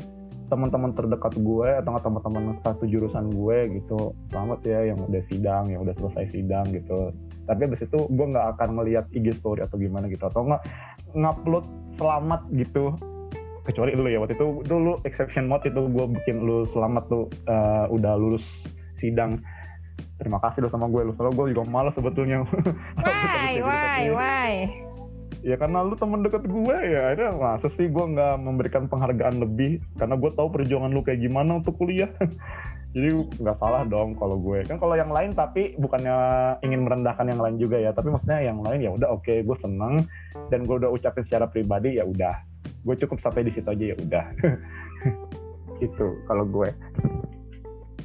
[0.48, 4.14] teman-teman terdekat gue atau nggak teman-teman satu jurusan gue gitu.
[4.30, 7.10] Selamat ya yang udah sidang yang udah selesai sidang gitu.
[7.50, 10.22] Tapi abis itu gue nggak akan melihat IG story atau gimana gitu.
[10.22, 10.62] Atau nggak
[11.18, 11.66] ngupload
[11.98, 12.94] selamat gitu
[13.68, 17.84] kecuali dulu ya waktu itu dulu exception mode itu gue bikin lu selamat tuh eh,
[17.92, 18.44] udah lulus
[18.96, 19.36] sidang.
[20.18, 21.12] Terima kasih lo sama gue lu.
[21.14, 22.42] Soalnya gue juga malas sebetulnya.
[23.06, 24.52] Why, why, why?
[25.38, 29.78] ya karena lu temen deket gue ya akhirnya masa sih gue nggak memberikan penghargaan lebih?
[29.94, 32.10] Karena gue tahu perjuangan lu kayak gimana untuk kuliah.
[32.96, 36.16] Jadi nggak salah dong kalau gue kan kalau yang lain tapi bukannya
[36.64, 40.02] ingin merendahkan yang lain juga ya tapi maksudnya yang lain ya udah oke gue seneng.
[40.50, 42.47] Dan gue udah ucapin secara pribadi ya udah
[42.88, 44.24] gue cukup sampai di situ aja ya udah
[45.84, 46.68] gitu kalau gue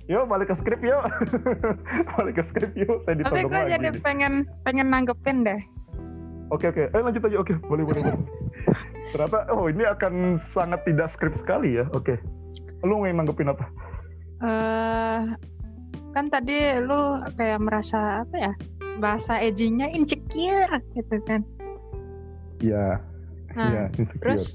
[0.05, 0.99] yuk balik ke skrip yuk
[2.19, 4.03] balik ke skrip yuk saya Tapi gue jadi nih.
[4.03, 4.33] pengen
[4.67, 5.61] pengen nanggepin deh.
[6.51, 7.39] Oke oke, eh lanjut aja.
[7.39, 8.03] Oke, boleh boleh.
[8.03, 8.19] boleh.
[9.15, 11.87] Ternyata oh ini akan sangat tidak skrip sekali ya.
[11.95, 12.19] Oke.
[12.83, 13.65] Lu mau nanggepin apa?
[14.43, 15.21] eh
[16.13, 18.53] kan tadi lu kayak merasa apa ya?
[18.99, 21.41] Bahasa edgy-nya insecure gitu kan.
[22.61, 23.01] Iya.
[23.55, 24.21] Nah, Iya, insecure.
[24.21, 24.45] terus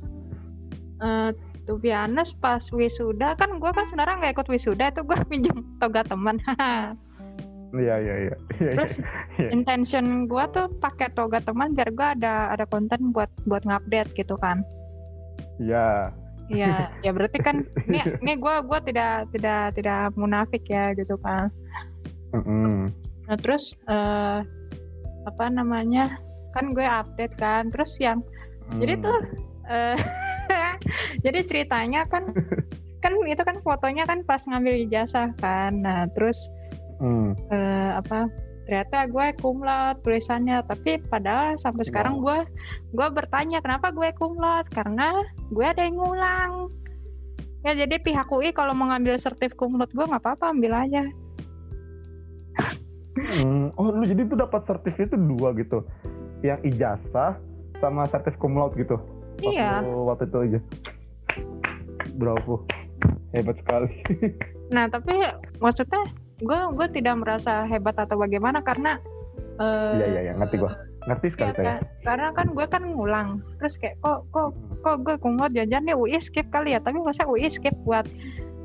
[0.98, 1.30] eh
[1.68, 5.58] to be honest pas wisuda kan gue kan sebenarnya nggak ikut wisuda itu gue pinjam
[5.78, 6.40] toga teman
[7.68, 8.36] Iya iya iya.
[8.64, 8.96] Iya, terus
[9.36, 9.52] iya.
[9.52, 14.34] intention gue tuh pakai toga teman biar gue ada ada konten buat buat ngupdate gitu
[14.40, 14.64] kan
[15.58, 16.14] Iya.
[16.48, 21.52] Iya, ya berarti kan ini ini gue gua tidak tidak tidak munafik ya gitu kan.
[22.32, 22.88] Mm-mm.
[23.28, 24.40] Nah terus eh
[25.28, 26.16] apa namanya
[26.56, 28.24] kan gue update kan, terus yang
[28.80, 29.04] Jadi Mm.
[29.04, 29.18] tuh
[29.68, 29.96] eh
[31.24, 32.32] jadi ceritanya kan
[32.98, 36.50] kan itu kan fotonya kan pas ngambil ijazah kan, nah terus
[36.98, 37.30] Mm.
[37.54, 38.26] eh, apa
[38.66, 42.42] ternyata gue kumlot tulisannya tapi padahal sampai sekarang gue
[42.90, 45.22] gue bertanya kenapa gue kumlot karena
[45.54, 46.74] gue ada yang ngulang
[47.62, 51.06] ya jadi pihak UI kalau mau ngambil sertif kumlot gue nggak apa-apa ambil aja
[53.18, 53.74] Mm.
[53.74, 55.82] Oh lu jadi tuh dapat sertif itu dua gitu.
[56.46, 57.34] Yang ijazah
[57.82, 58.94] sama sertif cum laude gitu.
[59.40, 60.60] Iya waktu itu aja.
[62.18, 62.66] Bravo.
[63.30, 63.92] Hebat sekali.
[64.74, 65.16] nah tapi
[65.60, 66.04] maksudnya
[66.40, 69.00] gue gue tidak merasa hebat atau bagaimana karena
[69.56, 70.72] eh, Iya iya iya, ngerti gua.
[71.08, 71.64] Ngerti sekali Iya, saya.
[71.64, 71.78] kan?
[72.04, 74.52] karena kan gue kan ngulang terus kayak kok kok
[74.84, 78.04] kok gue kumlot jajan nih UI skip kali ya tapi masa UI skip buat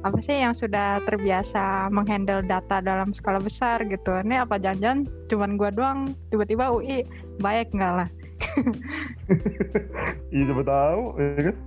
[0.03, 5.55] apa sih yang sudah terbiasa menghandle data dalam skala besar gitu ini apa jangan cuman
[5.55, 7.07] gue doang tiba-tiba UI
[7.39, 8.09] baik nggak lah
[10.33, 11.57] Iya coba tahu, ya kan?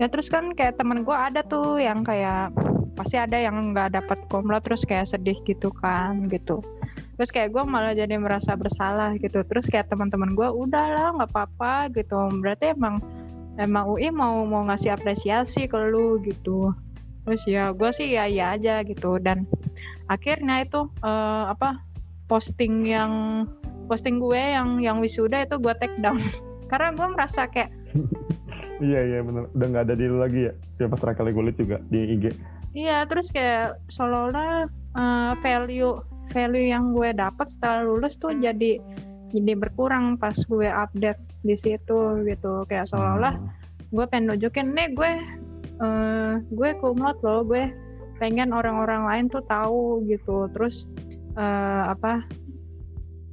[0.00, 2.56] ya terus kan kayak temen gue ada tuh yang kayak
[2.96, 6.64] pasti ada yang nggak dapat kumlot terus kayak sedih gitu kan gitu.
[7.20, 9.44] Terus kayak gue malah jadi merasa bersalah gitu.
[9.44, 12.16] Terus kayak teman-teman gue udahlah nggak apa-apa gitu.
[12.40, 12.96] Berarti emang
[13.60, 16.72] emang UI mau mau ngasih apresiasi ke lu gitu.
[17.28, 19.20] Terus ya gue sih ya ya aja gitu.
[19.20, 19.44] Dan
[20.08, 21.84] akhirnya itu uh, apa
[22.24, 23.44] posting yang
[23.90, 26.22] posting gue yang yang wisuda itu gue take down.
[26.70, 27.74] Karena gue merasa kayak
[28.86, 30.52] iya iya benar udah nggak ada di lu lagi ya?
[30.78, 32.24] Ya pas terakhir kali gue liat juga di IG
[32.70, 35.98] iya terus kayak seolah-olah uh, value
[36.30, 38.78] value yang gue dapat setelah lulus tuh jadi
[39.30, 42.66] jadi berkurang pas gue update di situ gitu.
[42.66, 43.94] Kayak seolah-olah hmm.
[43.94, 45.12] gue pengen nunjukin nih gue
[45.82, 47.70] uh, gue kumlot loh gue
[48.18, 50.50] pengen orang-orang lain tuh tahu gitu.
[50.54, 50.86] Terus
[51.38, 52.26] uh, apa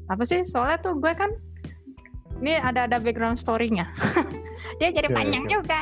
[0.08, 0.44] apa sih?
[0.44, 1.32] Soalnya tuh gue kan
[2.42, 3.90] ini ada ada background story-nya.
[4.80, 5.82] Dia jadi ya, panjang ya, juga.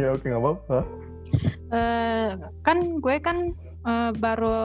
[0.00, 0.78] Ya oke nggak apa-apa.
[1.74, 2.28] Uh,
[2.62, 3.38] kan gue kan
[3.86, 4.58] uh, baru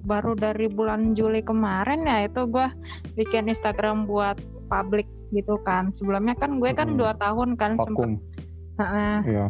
[0.00, 2.66] baru dari bulan Juli kemarin ya itu gue
[3.18, 4.36] bikin Instagram buat
[4.68, 5.92] publik gitu kan.
[5.92, 6.98] Sebelumnya kan gue kan hmm.
[7.00, 8.08] dua tahun kan sempat
[8.78, 9.46] uh, iya.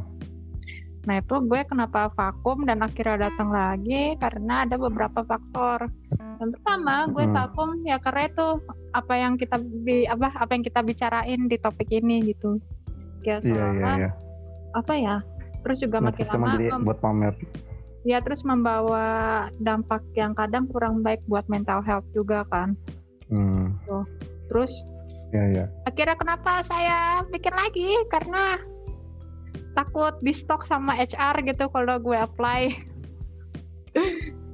[1.04, 5.92] Nah itu gue kenapa vakum dan akhirnya datang lagi karena ada beberapa faktor.
[6.40, 7.34] Yang pertama gue hmm.
[7.36, 8.46] vakum ya karena itu
[8.96, 12.56] apa yang kita di apa apa yang kita bicarain di topik ini gitu.
[13.24, 14.12] Ya soalnya yeah, yeah, yeah.
[14.76, 15.16] apa ya?
[15.64, 17.34] Terus juga nah, makin lama jadi buat pamer.
[18.04, 19.06] Ya terus membawa
[19.60, 22.76] dampak yang kadang kurang baik buat mental health juga kan.
[23.32, 23.80] Hmm.
[23.88, 24.04] Tuh.
[24.52, 24.84] Terus
[25.32, 25.64] ya, ya.
[25.88, 28.60] akhirnya kenapa saya bikin lagi karena
[29.74, 32.72] takut di stok sama HR gitu kalau gue apply.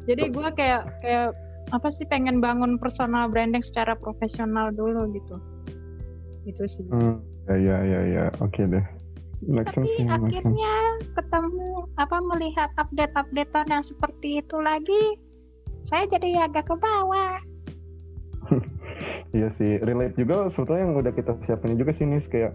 [0.09, 1.37] Jadi gue kayak kayak
[1.71, 5.37] apa sih pengen bangun personal branding secara profesional dulu gitu.
[6.49, 6.85] Itu sih.
[6.89, 8.25] Hmm, ya ya ya ya.
[8.43, 8.85] Oke okay deh
[9.49, 10.75] ya, tapi sih, akhirnya
[11.17, 15.17] ketemu apa melihat update-updatean yang seperti itu lagi
[15.89, 17.35] saya jadi agak ke bawah.
[19.31, 22.51] Iya sih relate juga sebetulnya yang udah kita siapin juga sih nih kayak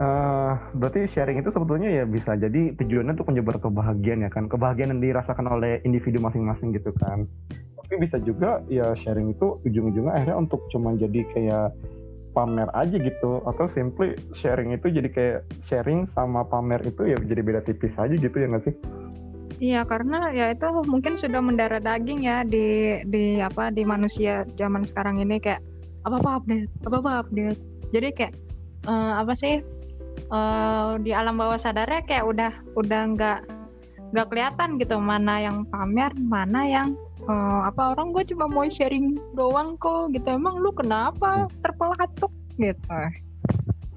[0.00, 4.48] Uh, berarti sharing itu sebetulnya ya bisa jadi tujuannya untuk menyebar kebahagiaan ya kan?
[4.48, 7.28] Kebahagiaan yang dirasakan oleh individu masing-masing gitu kan.
[7.76, 11.76] Tapi bisa juga ya sharing itu ujung-ujungnya akhirnya untuk cuman jadi kayak
[12.32, 13.44] pamer aja gitu.
[13.44, 18.16] Atau simply sharing itu jadi kayak sharing sama pamer itu ya jadi beda tipis aja
[18.16, 18.74] gitu ya nggak sih?
[19.60, 24.88] Iya karena ya itu mungkin sudah mendarah daging ya di di apa di manusia zaman
[24.88, 25.60] sekarang ini kayak
[26.08, 27.60] apa apa update apa apa update.
[27.92, 28.32] Jadi kayak
[28.88, 29.60] uh, apa sih
[30.30, 33.38] uh, di alam bawah sadarnya kayak udah udah nggak
[34.10, 36.88] nggak kelihatan gitu mana yang pamer mana yang
[37.30, 40.34] uh, apa orang gue cuma mau sharing doang kok gitu.
[40.34, 42.96] Emang lu kenapa terpelatuk gitu?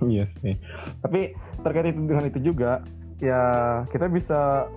[0.03, 0.53] Iya sih.
[1.01, 2.83] Tapi terkait itu dengan itu juga
[3.23, 3.41] ya
[3.89, 4.67] kita bisa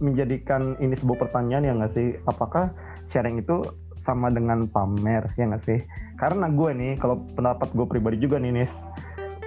[0.00, 2.08] menjadikan ini sebuah pertanyaan ya nggak sih?
[2.26, 2.72] Apakah
[3.12, 3.62] sharing itu
[4.02, 5.78] sama dengan pamer ya nggak sih?
[6.16, 8.72] Karena gue nih kalau pendapat gue pribadi juga nih Nis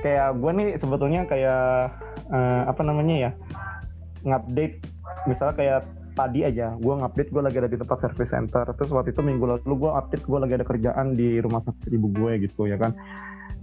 [0.03, 1.95] kayak gue nih sebetulnya kayak
[2.27, 3.31] uh, apa namanya ya
[4.27, 4.83] ngupdate
[5.25, 5.81] misalnya kayak
[6.13, 9.47] tadi aja gue ngupdate gue lagi ada di tempat service center terus waktu itu minggu
[9.47, 12.93] lalu gue update gue lagi ada kerjaan di rumah sakit ibu gue gitu ya kan.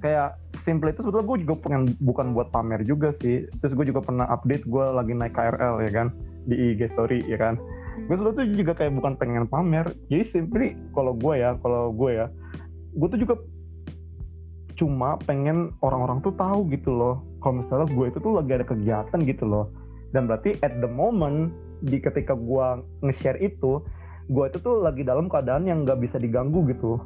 [0.01, 4.01] Kayak simple itu sebetulnya gue juga pengen bukan buat pamer juga sih terus gue juga
[4.01, 6.09] pernah update gue lagi naik KRL ya kan
[6.49, 7.61] di IG story ya kan.
[8.09, 12.27] Gue sebetulnya juga kayak bukan pengen pamer jadi simply kalau gue ya kalau gue ya
[12.97, 13.35] gue tuh juga
[14.81, 17.21] cuma pengen orang-orang tuh tahu gitu loh.
[17.45, 19.69] Kalau misalnya gue itu tuh lagi ada kegiatan gitu loh.
[20.17, 21.53] Dan berarti at the moment
[21.85, 22.67] di ketika gue
[23.05, 23.85] nge-share itu
[24.31, 26.97] gue itu tuh lagi dalam keadaan yang nggak bisa diganggu gitu.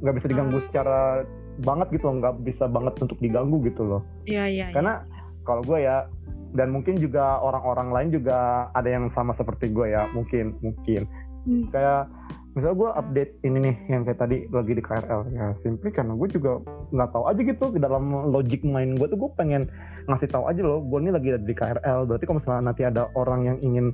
[0.00, 0.66] Nggak bisa diganggu hmm.
[0.72, 1.28] secara
[1.60, 2.16] banget gitu loh.
[2.24, 4.00] Nggak bisa banget untuk diganggu gitu loh.
[4.24, 4.74] Iya iya, iya.
[4.74, 5.04] karena
[5.44, 6.08] kalau gue ya
[6.56, 10.08] dan mungkin juga orang-orang lain juga ada yang sama seperti gue ya.
[10.16, 11.04] Mungkin mungkin.
[11.46, 11.70] Hmm.
[11.70, 12.10] kayak
[12.56, 16.28] misalnya gue update ini nih yang kayak tadi lagi di KRL ya simply karena gue
[16.32, 19.68] juga nggak tahu aja gitu di dalam logic main gue tuh gue pengen
[20.08, 23.12] ngasih tahu aja loh gue ini lagi ada di KRL berarti kalau misalnya nanti ada
[23.12, 23.86] orang yang ingin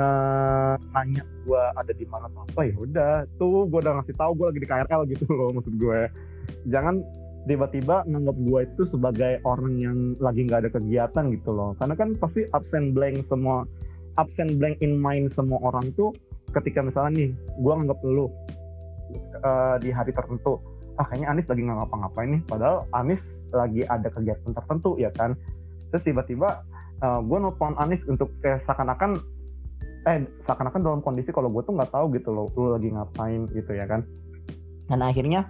[0.00, 3.14] uh, nanya gue ada di mana apa ya udah.
[3.36, 6.00] Tuh gue udah ngasih tahu gue lagi di KRL gitu loh maksud gue
[6.72, 7.04] jangan
[7.44, 11.76] tiba-tiba nganggap gue itu sebagai orang yang lagi nggak ada kegiatan gitu loh.
[11.76, 13.68] Karena kan pasti absen blank semua
[14.16, 16.16] absen blank in mind semua orang tuh
[16.56, 18.28] ketika misalnya nih gue nganggap lu
[19.44, 20.60] uh, di hari tertentu
[20.98, 23.22] ah kayaknya Anis lagi nggak ngapa-ngapain nih padahal Anis
[23.54, 25.32] lagi ada kegiatan tertentu ya kan?
[25.88, 26.66] Terus tiba-tiba
[27.00, 29.16] uh, eh, gue nelfon Anis untuk kayak seakan-akan
[30.06, 33.72] eh seakan-akan dalam kondisi kalau gue tuh nggak tahu gitu loh lu lagi ngapain gitu
[33.72, 34.04] ya kan?
[34.90, 35.46] Dan akhirnya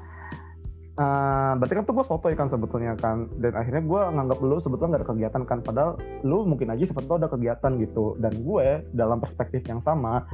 [0.99, 3.31] Uh, berarti kan tuh gue sotoy kan sebetulnya kan?
[3.39, 5.59] Dan akhirnya gue nganggap lu sebetulnya gak ada kegiatan kan?
[5.63, 5.93] Padahal
[6.27, 8.19] lu mungkin aja sebetulnya ada kegiatan gitu.
[8.19, 10.27] Dan gue dalam perspektif yang sama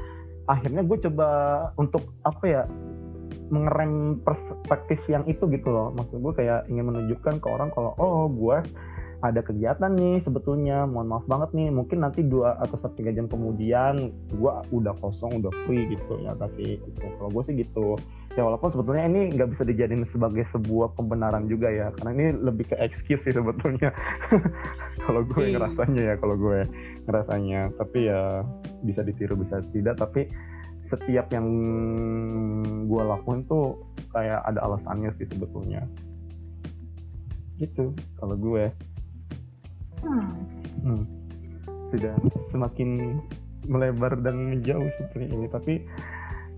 [0.45, 1.29] akhirnya gue coba
[1.81, 2.63] untuk apa ya
[3.53, 5.93] mengerem perspektif yang itu gitu loh.
[5.93, 8.57] Maksud gue kayak ingin menunjukkan ke orang kalau oh gue
[9.25, 10.85] ada kegiatan nih sebetulnya.
[10.85, 15.41] Mohon maaf banget nih mungkin nanti dua atau satu tiga jam kemudian gue udah kosong
[15.41, 17.01] udah free gitu ya tapi gitu.
[17.17, 17.97] kalau gue sih gitu.
[18.37, 22.69] Ya walaupun sebetulnya ini nggak bisa dijadiin sebagai sebuah pembenaran juga ya karena ini lebih
[22.69, 23.89] ke excuse sih sebetulnya.
[25.09, 25.57] Kalau gue Iya.
[25.57, 26.59] ngerasanya ya kalau gue
[27.05, 27.61] ngerasanya.
[27.77, 28.45] Tapi ya
[28.85, 30.01] bisa ditiru bisa tidak.
[30.01, 30.29] Tapi
[30.81, 31.45] setiap yang
[32.85, 33.81] gue lakuin tuh
[34.13, 35.85] kayak ada alasannya sih sebetulnya.
[37.57, 38.67] Gitu kalau gue
[40.05, 40.31] Hmm.
[40.85, 41.03] Hmm.
[41.89, 42.15] Sudah
[42.53, 43.21] semakin
[43.65, 45.47] melebar dan menjauh seperti ini.
[45.49, 45.75] Tapi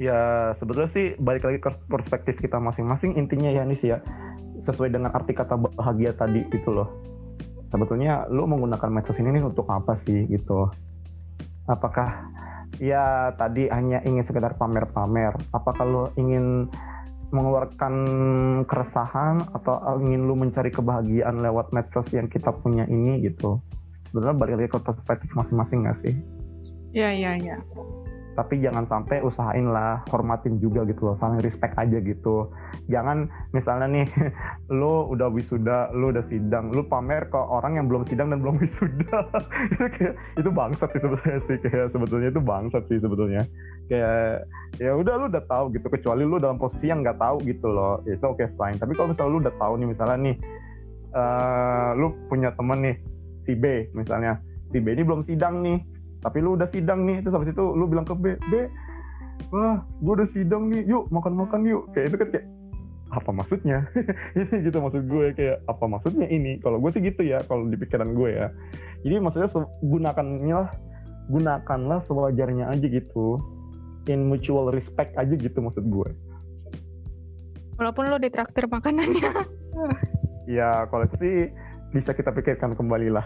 [0.03, 3.15] ya sebetulnya sih balik lagi ke perspektif kita masing-masing.
[3.17, 3.99] Intinya ya nih ya
[4.61, 6.89] sesuai dengan arti kata bahagia tadi gitu loh.
[7.71, 10.71] Sebetulnya lu menggunakan medsos ini nih untuk apa sih gitu?
[11.67, 12.31] Apakah
[12.79, 15.35] ya tadi hanya ingin sekedar pamer-pamer?
[15.51, 16.71] Apakah lu ingin
[17.35, 17.95] mengeluarkan
[18.71, 23.59] keresahan atau ingin lu mencari kebahagiaan lewat medsos yang kita punya ini gitu
[24.11, 26.15] sebenarnya balik lagi ke perspektif masing-masing nggak sih
[26.97, 27.61] Ya, ya, ya.
[28.37, 32.53] Tapi jangan sampai usahain lah hormatin juga gitu loh saling respect aja gitu.
[32.93, 34.07] Jangan misalnya nih
[34.79, 38.61] lu udah wisuda lu udah sidang lu pamer ke orang yang belum sidang dan belum
[38.63, 39.19] wisuda.
[39.73, 43.43] Itu kayak itu bangsat sih sebetulnya sih kayak sebetulnya itu bangsat sih sebetulnya.
[43.89, 44.45] Kayak
[44.77, 48.05] ya udah lu udah tahu gitu kecuali lu dalam posisi yang nggak tahu gitu loh
[48.05, 48.77] itu oke fine.
[48.77, 50.37] Tapi kalau misalnya lu udah tahu nih misalnya nih
[51.17, 52.97] eh lu punya temen nih
[53.49, 54.37] si B misalnya.
[54.69, 55.96] Si B ini belum sidang nih
[56.27, 58.67] tapi lu udah sidang nih terus habis itu lu bilang ke B B
[59.55, 61.87] wah gue udah sidang nih yuk makan makan yuk.
[61.95, 62.47] Kayak itu kan kayak
[63.15, 63.79] apa maksudnya?
[64.35, 66.59] Ini gitu maksud gue kayak apa maksudnya ini?
[66.59, 68.51] Kalau gue sih gitu ya kalau di pikiran gue ya.
[69.07, 69.49] Jadi maksudnya
[69.87, 70.71] gunakannya lah
[71.31, 73.39] gunakanlah sewajarnya aja gitu.
[74.11, 76.09] In mutual respect aja gitu maksud gue
[77.75, 79.31] Walaupun lo ditraktir makanannya.
[80.47, 81.37] ya kalau itu sih
[81.97, 83.25] bisa kita pikirkan kembali lah.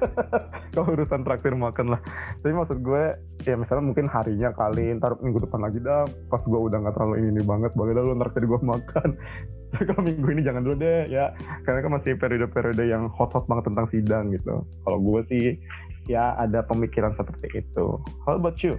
[0.76, 2.00] Kalau urusan traktir makan lah.
[2.44, 3.16] Tapi maksud gue
[3.48, 7.14] ya misalnya mungkin harinya kali ntar minggu depan lagi dah pas gue udah nggak terlalu
[7.24, 9.08] ini, ini banget dah lu traktir gue makan.
[9.72, 11.32] Tapi kalau minggu ini jangan dulu deh ya.
[11.64, 14.60] Karena kan masih periode-periode yang hot-hot banget tentang sidang gitu.
[14.84, 15.44] Kalau gue sih
[16.04, 17.86] ya ada pemikiran seperti itu.
[18.28, 18.76] How about you?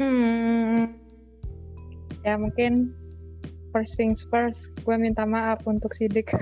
[0.00, 0.96] Hmm.
[2.24, 2.96] Ya mungkin
[3.72, 6.32] first things first, gue minta maaf untuk sidik.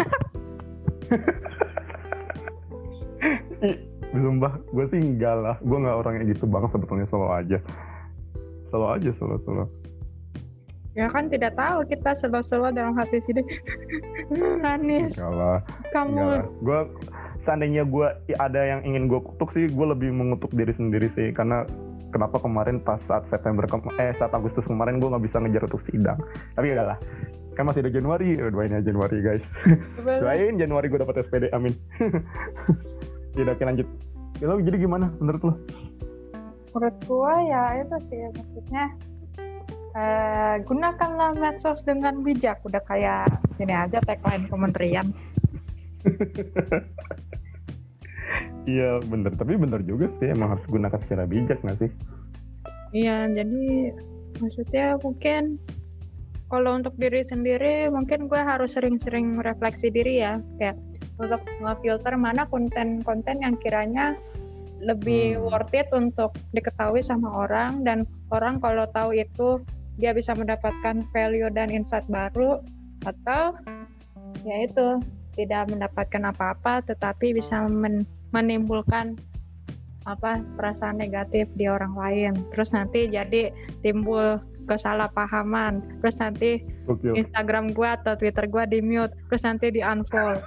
[4.15, 5.57] belum bah gue sih enggak lah.
[5.61, 7.59] Gue nggak orang yang gitu banget sebetulnya selalu aja.
[8.69, 9.67] Selalu aja selalu selalu
[10.99, 13.23] ya kan tidak tahu kita selo-selo dalam hati
[14.35, 15.07] enggak lah.
[15.15, 15.59] Enggak
[15.95, 16.19] kamu.
[16.19, 16.43] lah.
[16.59, 16.81] Gue
[17.47, 18.09] seandainya gue
[18.43, 21.31] ada yang ingin gue kutuk sih gue lebih mengutuk diri sendiri sih.
[21.31, 21.63] Karena
[22.11, 23.63] kenapa kemarin pas saat September
[24.03, 26.19] eh saat Agustus kemarin gue nggak bisa ngejar untuk sidang.
[26.59, 26.99] Tapi udahlah
[27.55, 28.35] kan masih ada Januari.
[28.35, 29.47] Doain ya Januari guys.
[30.03, 31.79] Doain Januari gue dapat SPD amin
[33.45, 33.89] udah, oke lanjut.
[34.39, 35.55] Ya, lo jadi gimana menurut lo?
[36.75, 38.85] Menurut gue ya itu sih maksudnya
[39.99, 42.63] eh, gunakanlah medsos dengan bijak.
[42.63, 43.27] Udah kayak
[43.59, 45.11] ini aja tagline kementerian.
[48.71, 49.35] iya bener.
[49.35, 51.91] Tapi bener juga sih emang harus gunakan secara bijak nggak sih?
[52.95, 53.93] Iya, jadi
[54.41, 55.61] maksudnya mungkin
[56.49, 60.81] kalau untuk diri sendiri mungkin gue harus sering-sering refleksi diri ya, kayak
[61.19, 64.15] untuk ngefilter mana konten-konten yang kiranya
[64.79, 65.51] lebih Hmm.
[65.51, 67.83] worth it untuk diketahui sama orang.
[67.83, 69.59] Dan orang kalau tahu itu
[69.99, 72.63] dia bisa mendapatkan value dan insight baru
[73.03, 73.59] atau
[74.47, 75.03] ya itu
[75.35, 79.19] tidak mendapatkan apa-apa tetapi bisa men- menimbulkan
[80.07, 82.33] apa perasaan negatif di orang lain.
[82.55, 83.51] Terus nanti jadi
[83.83, 84.39] timbul
[84.71, 85.99] kesalahpahaman.
[85.99, 86.53] Terus nanti.
[86.89, 90.41] Instagram gua atau Twitter gua di mute terus nanti di unfollow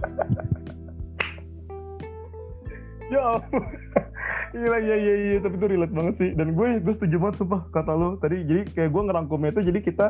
[3.06, 3.62] Ya ampun.
[4.56, 6.30] Iya, iya, iya, tapi itu relate banget sih.
[6.32, 8.16] Dan gue, gue setuju banget sumpah kata lo.
[8.18, 10.06] Tadi, jadi kayak gue ngerangkumnya itu, jadi kita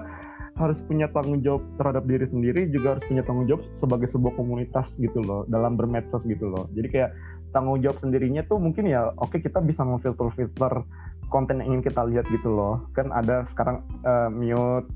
[0.57, 4.89] harus punya tanggung jawab terhadap diri sendiri, juga harus punya tanggung jawab sebagai sebuah komunitas
[4.97, 6.65] gitu loh, dalam bermedsos gitu loh.
[6.73, 7.11] Jadi kayak
[7.53, 10.81] tanggung jawab sendirinya tuh mungkin ya, oke kita bisa memfilter-filter
[11.29, 12.89] konten yang ingin kita lihat gitu loh.
[12.97, 14.89] Kan ada sekarang eh, mute,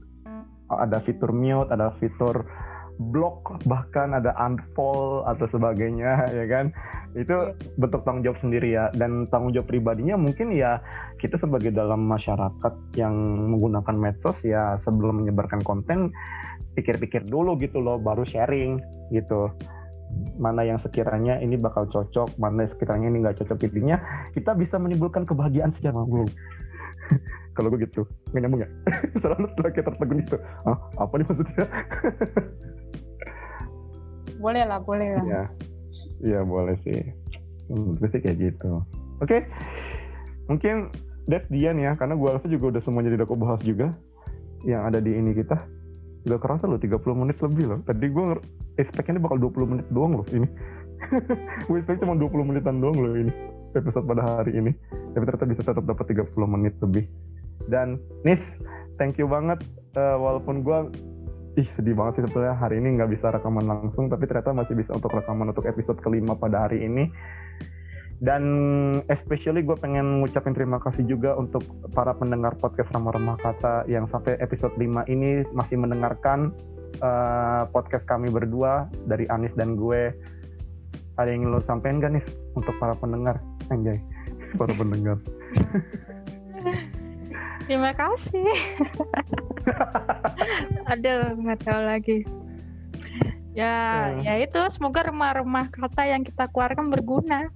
[0.73, 2.49] ada fitur mute, ada fitur
[3.01, 6.69] block, bahkan ada unfollow atau sebagainya, ya kan?
[7.17, 8.93] Itu bentuk tanggung jawab sendiri ya.
[8.93, 10.79] Dan tanggung jawab pribadinya mungkin ya
[11.17, 13.15] kita sebagai dalam masyarakat yang
[13.57, 16.13] menggunakan medsos ya sebelum menyebarkan konten
[16.77, 18.79] pikir-pikir dulu gitu loh baru sharing
[19.11, 19.49] gitu.
[20.37, 23.59] Mana yang sekiranya ini bakal cocok mana yang sekiranya ini nggak cocok.
[23.65, 23.97] Intinya
[24.37, 26.27] kita bisa menimbulkan kebahagiaan secara umum
[27.61, 28.69] kalau gue gitu nggak nyambung ya
[29.23, 31.65] selalu kita tertegun itu ah, apa nih maksudnya
[34.43, 35.45] boleh lah boleh lah ya
[36.21, 37.01] Iya boleh sih.
[37.71, 38.83] Hmm, sih kayak gitu.
[39.21, 39.41] Oke, okay.
[40.49, 40.91] mungkin
[41.29, 43.93] that's Dian ya, karena gue rasa juga udah semuanya tidak bahas juga
[44.65, 45.57] yang ada di ini kita.
[46.29, 47.79] Udah kerasa loh 30 menit lebih loh.
[47.85, 48.25] Tadi gue
[48.77, 50.49] expect-nya bakal 20 menit doang loh ini.
[51.69, 53.33] gue expect cuma 20 menitan doang loh ini
[53.73, 54.73] episode pada hari ini.
[55.17, 57.05] Tapi ternyata bisa tetap dapat 30 menit lebih.
[57.69, 58.41] Dan Nis,
[58.97, 59.61] thank you banget.
[59.99, 60.79] Uh, walaupun gue
[61.59, 64.95] ih sedih banget sih sebetulnya hari ini nggak bisa rekaman langsung tapi ternyata masih bisa
[64.95, 67.11] untuk rekaman untuk episode kelima pada hari ini.
[68.21, 68.45] Dan
[69.09, 71.65] especially gue pengen ngucapin terima kasih juga untuk
[71.97, 76.53] para pendengar podcast Ramah Ramah Kata yang sampai episode 5 ini masih mendengarkan
[77.01, 80.13] uh, podcast kami berdua dari Anis dan gue.
[81.17, 82.25] Ada yang lo sampein gak nih
[82.61, 83.41] untuk para pendengar?
[83.73, 84.01] Anjay
[84.61, 85.17] para pendengar
[87.71, 88.51] Terima kasih.
[90.91, 92.27] Aduh, nggak tahu lagi.
[93.55, 94.27] Ya, hmm.
[94.27, 97.47] ya itu semoga remah-remah kata yang kita keluarkan berguna.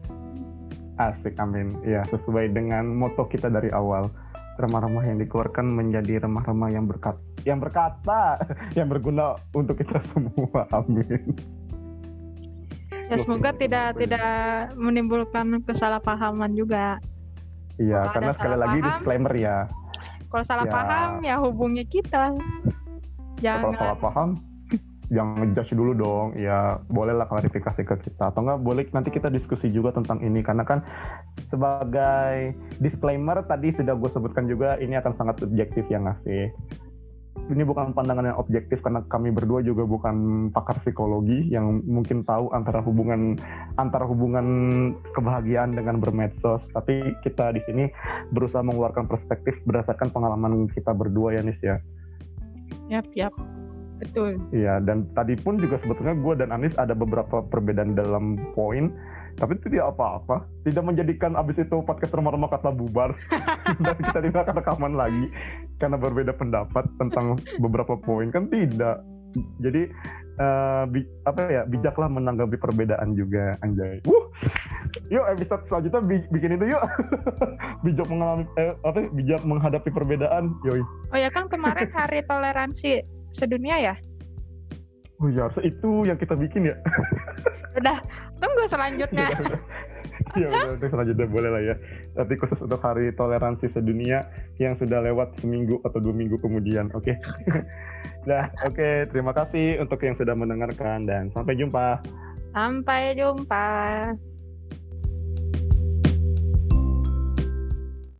[1.02, 1.82] Asik, amin.
[1.82, 4.06] Ya, sesuai dengan moto kita dari awal.
[4.54, 8.38] Remah-remah yang dikeluarkan menjadi remah-remah yang berkat, yang berkata,
[8.78, 10.62] yang berguna untuk kita semua.
[10.78, 11.34] Amin.
[13.10, 14.30] Ya, semoga tidak tidak
[14.78, 17.02] menimbulkan kesalahpahaman juga.
[17.82, 19.66] Iya, karena sekali lagi disclaimer ya
[20.34, 20.74] kalau salah ya.
[20.74, 22.34] paham ya hubungi kita.
[23.38, 23.70] Jangan.
[23.70, 24.28] Kalau salah paham,
[25.14, 26.26] jangan ngejudge dulu dong.
[26.34, 28.34] Ya bolehlah klarifikasi ke kita.
[28.34, 30.42] Atau enggak boleh nanti kita diskusi juga tentang ini.
[30.42, 30.82] Karena kan
[31.46, 32.50] sebagai
[32.82, 36.50] disclaimer tadi sudah gue sebutkan juga ini akan sangat subjektif ya ngasih
[37.52, 42.48] ini bukan pandangan yang objektif karena kami berdua juga bukan pakar psikologi yang mungkin tahu
[42.56, 43.36] antara hubungan
[43.76, 44.46] antara hubungan
[45.12, 47.84] kebahagiaan dengan bermedsos tapi kita di sini
[48.32, 51.76] berusaha mengeluarkan perspektif berdasarkan pengalaman kita berdua ya Nis ya.
[52.88, 53.32] Yap, yap.
[54.02, 54.42] Betul.
[54.50, 58.90] Iya, dan tadi pun juga sebetulnya gue dan Anis ada beberapa perbedaan dalam poin
[59.34, 60.46] tapi itu tidak apa-apa.
[60.62, 63.10] Tidak menjadikan abis itu podcast remah-remah kata bubar.
[63.84, 65.26] Dan kita tidak akan rekaman lagi.
[65.82, 68.30] Karena berbeda pendapat tentang beberapa poin.
[68.30, 69.02] Kan tidak.
[69.58, 69.90] Jadi
[70.38, 73.98] uh, bi apa ya bijaklah menanggapi perbedaan juga anjay.
[74.06, 74.30] Wuh,
[75.10, 76.84] yuk episode selanjutnya bi bikin itu yuk.
[77.84, 80.80] Bijak mengalami eh, apa bijak menghadapi perbedaan yoi.
[81.12, 83.04] Oh ya kan kemarin hari toleransi
[83.34, 83.94] sedunia ya?
[85.20, 86.76] Oh ya harusnya itu yang kita bikin ya.
[87.74, 87.98] Udah
[88.44, 89.28] tunggu selanjutnya.
[90.34, 91.74] Ya udah, udah selanjutnya boleh lah ya.
[92.18, 94.26] Tapi khusus untuk hari toleransi sedunia
[94.58, 97.06] yang sudah lewat seminggu atau dua minggu kemudian oke?
[97.14, 97.14] Okay?
[98.26, 98.74] nah oke.
[98.74, 102.02] Okay, terima kasih untuk yang sudah mendengarkan dan sampai jumpa.
[102.50, 103.66] Sampai jumpa